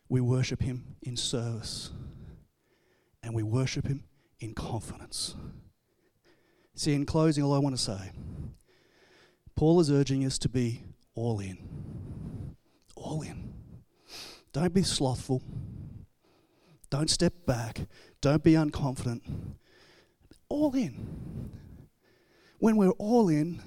We 0.10 0.22
worship 0.22 0.62
Him 0.62 0.96
in 1.02 1.18
service. 1.18 1.90
And 3.24 3.34
we 3.34 3.44
worship 3.44 3.88
Him 3.88 4.04
in 4.40 4.54
confidence. 4.54 5.36
See, 6.76 6.94
in 6.94 7.06
closing, 7.06 7.44
all 7.44 7.54
I 7.54 7.60
want 7.60 7.76
to 7.76 7.82
say 7.82 8.12
Paul 9.56 9.80
is 9.80 9.90
urging 9.92 10.26
us 10.26 10.38
to 10.40 10.50
be 10.50 10.84
all 11.16 11.40
in. 11.40 11.58
All 12.96 13.22
in. 13.22 13.54
Don't 14.54 14.74
be 14.74 14.84
slothful. 14.84 15.42
Don't 16.90 17.10
step 17.10 17.34
back. 17.46 17.88
Don't 18.20 18.44
be 18.44 18.54
unconfident. 18.54 19.22
All 20.50 20.76
in. 20.76 21.52
When 22.60 22.76
we're 22.76 22.90
all 22.92 23.30
in, 23.30 23.62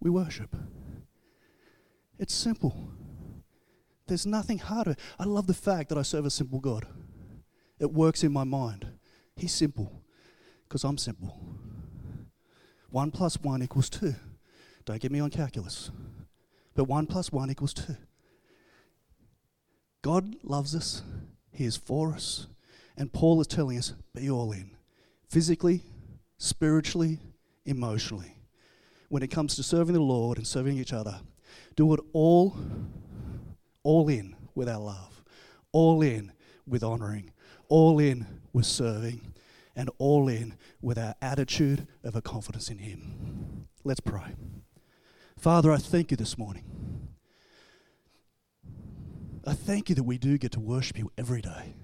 we 0.00 0.10
worship. 0.10 0.54
It's 2.20 2.34
simple. 2.34 2.76
There's 4.06 4.26
nothing 4.26 4.58
harder. 4.58 4.94
I 5.18 5.24
love 5.24 5.46
the 5.46 5.54
fact 5.54 5.88
that 5.88 5.96
I 5.96 6.02
serve 6.02 6.26
a 6.26 6.30
simple 6.30 6.60
God. 6.60 6.86
It 7.78 7.94
works 7.94 8.22
in 8.22 8.30
my 8.30 8.44
mind. 8.44 8.86
He's 9.36 9.54
simple 9.54 9.90
because 10.68 10.84
I'm 10.84 10.98
simple. 10.98 11.40
One 12.90 13.10
plus 13.10 13.40
one 13.40 13.62
equals 13.62 13.88
two. 13.88 14.14
Don't 14.84 15.00
get 15.00 15.10
me 15.10 15.20
on 15.20 15.30
calculus. 15.30 15.90
But 16.74 16.84
one 16.84 17.06
plus 17.06 17.32
one 17.32 17.50
equals 17.50 17.72
two. 17.72 17.96
God 20.02 20.36
loves 20.42 20.74
us, 20.74 21.02
He 21.52 21.64
is 21.64 21.78
for 21.78 22.12
us. 22.12 22.48
And 22.98 23.14
Paul 23.14 23.40
is 23.40 23.46
telling 23.46 23.78
us 23.78 23.94
be 24.14 24.28
all 24.28 24.52
in 24.52 24.72
physically, 25.30 25.84
spiritually, 26.36 27.18
emotionally. 27.64 28.36
When 29.08 29.22
it 29.22 29.30
comes 29.30 29.56
to 29.56 29.62
serving 29.62 29.94
the 29.94 30.00
Lord 30.00 30.36
and 30.36 30.46
serving 30.46 30.76
each 30.76 30.92
other, 30.92 31.20
do 31.76 31.92
it 31.94 32.00
all, 32.12 32.56
all 33.82 34.08
in 34.08 34.36
with 34.54 34.68
our 34.68 34.80
love, 34.80 35.22
all 35.72 36.02
in 36.02 36.32
with 36.66 36.82
honoring, 36.82 37.32
all 37.68 37.98
in 37.98 38.26
with 38.52 38.66
serving, 38.66 39.32
and 39.76 39.90
all 39.98 40.28
in 40.28 40.54
with 40.82 40.98
our 40.98 41.14
attitude 41.22 41.86
of 42.04 42.16
a 42.16 42.22
confidence 42.22 42.68
in 42.68 42.78
Him. 42.78 43.66
Let's 43.84 44.00
pray. 44.00 44.34
Father, 45.38 45.72
I 45.72 45.78
thank 45.78 46.10
you 46.10 46.16
this 46.16 46.36
morning. 46.36 46.64
I 49.46 49.54
thank 49.54 49.88
you 49.88 49.94
that 49.94 50.02
we 50.02 50.18
do 50.18 50.36
get 50.36 50.52
to 50.52 50.60
worship 50.60 50.98
you 50.98 51.10
every 51.16 51.40
day. 51.40 51.74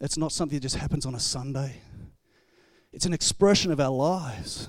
It's 0.00 0.16
not 0.16 0.32
something 0.32 0.56
that 0.56 0.62
just 0.62 0.76
happens 0.76 1.04
on 1.04 1.14
a 1.14 1.20
Sunday, 1.20 1.80
it's 2.92 3.06
an 3.06 3.12
expression 3.12 3.72
of 3.72 3.80
our 3.80 3.90
lives. 3.90 4.68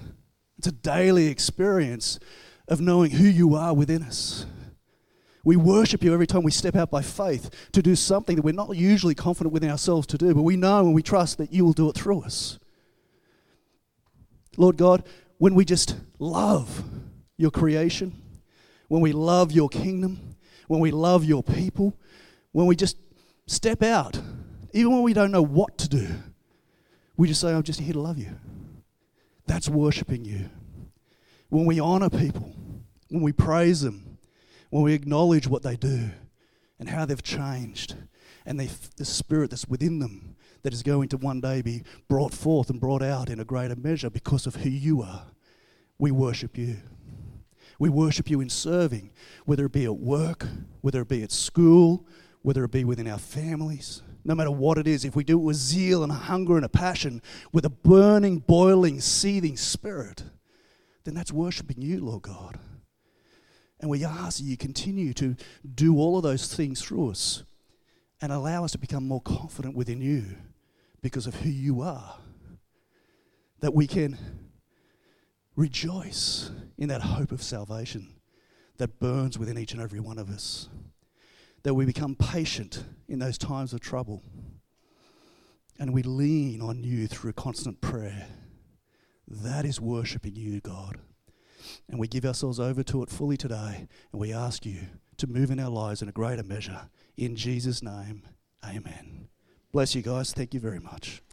It's 0.58 0.68
a 0.68 0.72
daily 0.72 1.28
experience 1.28 2.20
of 2.68 2.82
knowing 2.82 3.12
who 3.12 3.28
you 3.28 3.56
are 3.56 3.74
within 3.74 4.04
us. 4.04 4.46
We 5.44 5.58
worship 5.58 6.04
you 6.04 6.14
every 6.14 6.28
time 6.28 6.44
we 6.44 6.52
step 6.52 6.76
out 6.76 6.90
by 6.90 7.02
faith 7.02 7.50
to 7.74 7.82
do 7.82 7.96
something 7.96 8.38
that 8.38 8.46
we're 8.46 8.54
not 8.54 8.76
usually 8.78 9.16
confident 9.16 9.54
within 9.54 9.70
ourselves 9.70 10.08
to 10.08 10.18
do, 10.18 10.34
but 10.34 10.44
we 10.44 10.56
know 10.56 10.86
and 10.86 10.94
we 10.94 11.04
trust 11.04 11.38
that 11.38 11.52
you 11.52 11.66
will 11.66 11.74
do 11.74 11.90
it 11.90 11.96
through 11.96 12.22
us. 12.22 12.60
Lord 14.56 14.78
God, 14.78 15.04
when 15.38 15.56
we 15.56 15.66
just 15.66 15.98
love 16.20 16.84
your 17.38 17.52
creation, 17.52 18.22
when 18.88 19.02
we 19.02 19.12
love 19.12 19.52
your 19.52 19.68
kingdom, 19.68 20.36
when 20.68 20.80
we 20.80 20.92
love 20.92 21.26
your 21.26 21.44
people, 21.44 21.98
when 22.54 22.68
we 22.68 22.76
just 22.76 22.98
step 23.46 23.84
out, 23.84 24.22
even 24.72 24.94
when 24.94 25.02
we 25.02 25.14
don't 25.14 25.32
know 25.32 25.42
what 25.42 25.78
to 25.80 25.90
do, 25.90 26.08
we 27.18 27.28
just 27.28 27.42
say, 27.42 27.54
I'm 27.54 27.64
just 27.64 27.80
here 27.80 27.94
to 27.94 28.00
love 28.00 28.18
you. 28.18 28.30
That's 29.46 29.68
worshiping 29.68 30.24
you. 30.24 30.50
When 31.54 31.68
we 31.68 31.80
honor 31.80 32.10
people, 32.10 32.52
when 33.10 33.22
we 33.22 33.32
praise 33.32 33.82
them, 33.82 34.18
when 34.72 34.82
we 34.82 34.96
acknowledge 34.96 35.48
what 35.48 35.62
they 35.62 35.76
do 35.76 36.10
and 36.80 36.90
how 36.90 37.06
they've 37.06 37.22
changed 37.22 37.96
and 38.44 38.60
they, 38.60 38.72
the 38.98 39.06
spirit 39.06 39.52
that's 39.52 39.68
within 39.68 40.00
them 40.00 40.36
that 40.64 40.74
is 40.74 40.82
going 40.82 41.10
to 41.10 41.18
one 41.18 41.42
day 41.42 41.62
be 41.62 41.84
brought 42.08 42.34
forth 42.34 42.72
and 42.72 42.82
brought 42.82 43.04
out 43.04 43.30
in 43.30 43.40
a 43.40 43.46
greater 43.46 43.76
measure 43.76 44.10
because 44.10 44.48
of 44.48 44.56
who 44.56 44.70
you 44.72 45.04
are, 45.04 45.28
we 46.00 46.10
worship 46.10 46.58
you. 46.58 46.78
We 47.78 47.88
worship 47.88 48.32
you 48.32 48.42
in 48.42 48.50
serving, 48.50 49.12
whether 49.46 49.66
it 49.68 49.74
be 49.74 49.86
at 49.86 49.98
work, 49.98 50.48
whether 50.82 51.02
it 51.02 51.08
be 51.08 51.22
at 51.22 51.32
school, 51.32 52.08
whether 52.42 52.64
it 52.64 52.72
be 52.72 52.84
within 52.84 53.08
our 53.08 53.20
families. 53.20 54.02
no 54.24 54.34
matter 54.34 54.50
what 54.50 54.80
it 54.80 54.88
is, 54.88 55.06
if 55.06 55.16
we 55.16 55.24
do 55.24 55.38
it 55.38 55.44
with 55.44 55.58
zeal 55.58 56.02
and 56.02 56.12
a 56.12 56.16
hunger 56.16 56.56
and 56.56 56.66
a 56.66 56.70
passion, 56.70 57.22
with 57.52 57.64
a 57.64 57.70
burning, 57.70 58.40
boiling, 58.40 59.00
seething 59.00 59.56
spirit, 59.56 60.24
then 61.04 61.14
that's 61.14 61.32
worshiping 61.32 61.82
you, 61.82 62.00
Lord 62.04 62.24
God. 62.24 62.60
And 63.80 63.90
we 63.90 64.06
ask 64.06 64.38
that 64.38 64.46
you 64.46 64.56
continue 64.56 65.14
to 65.14 65.36
do 65.76 65.98
all 65.98 66.18
of 66.18 66.24
those 66.24 66.54
things 66.54 66.82
through 66.82 67.12
us 67.12 67.44
and 68.22 68.32
allow 68.32 68.64
us 68.64 68.72
to 68.72 68.78
become 68.78 69.06
more 69.06 69.22
confident 69.22 69.76
within 69.76 70.00
you 70.00 70.38
because 71.02 71.28
of 71.28 71.36
who 71.36 71.50
you 71.50 71.82
are. 71.82 72.16
That 73.60 73.74
we 73.74 73.88
can 73.88 74.18
rejoice 75.56 76.50
in 76.78 76.88
that 76.90 77.02
hope 77.02 77.32
of 77.32 77.44
salvation 77.44 78.16
that 78.78 79.00
burns 79.00 79.38
within 79.38 79.58
each 79.58 79.74
and 79.74 79.82
every 79.82 80.00
one 80.00 80.18
of 80.18 80.30
us. 80.30 80.70
That 81.64 81.74
we 81.74 81.86
become 81.86 82.16
patient 82.16 82.86
in 83.08 83.20
those 83.20 83.38
times 83.38 83.74
of 83.74 83.82
trouble. 83.82 84.24
And 85.78 85.94
we 85.94 86.04
lean 86.04 86.62
on 86.62 86.84
you 86.84 87.08
through 87.08 87.34
constant 87.34 87.82
prayer. 87.82 88.28
That 89.42 89.66
is 89.66 89.82
worshiping 89.82 90.36
you, 90.36 90.62
God. 90.62 91.00
And 91.90 92.00
we 92.00 92.08
give 92.08 92.24
ourselves 92.24 92.60
over 92.60 92.84
to 92.84 93.02
it 93.02 93.10
fully 93.10 93.36
today. 93.36 93.88
And 94.12 94.22
we 94.22 94.32
ask 94.32 94.66
you 94.66 94.82
to 95.18 95.28
move 95.28 95.50
in 95.50 95.60
our 95.60 95.70
lives 95.70 96.02
in 96.02 96.10
a 96.10 96.12
greater 96.12 96.44
measure. 96.44 96.90
In 97.18 97.36
Jesus' 97.36 97.82
name, 97.82 98.24
amen. 98.64 99.30
Bless 99.72 99.96
you 99.96 100.04
guys. 100.04 100.34
Thank 100.34 100.54
you 100.54 100.60
very 100.60 100.80
much. 100.80 101.24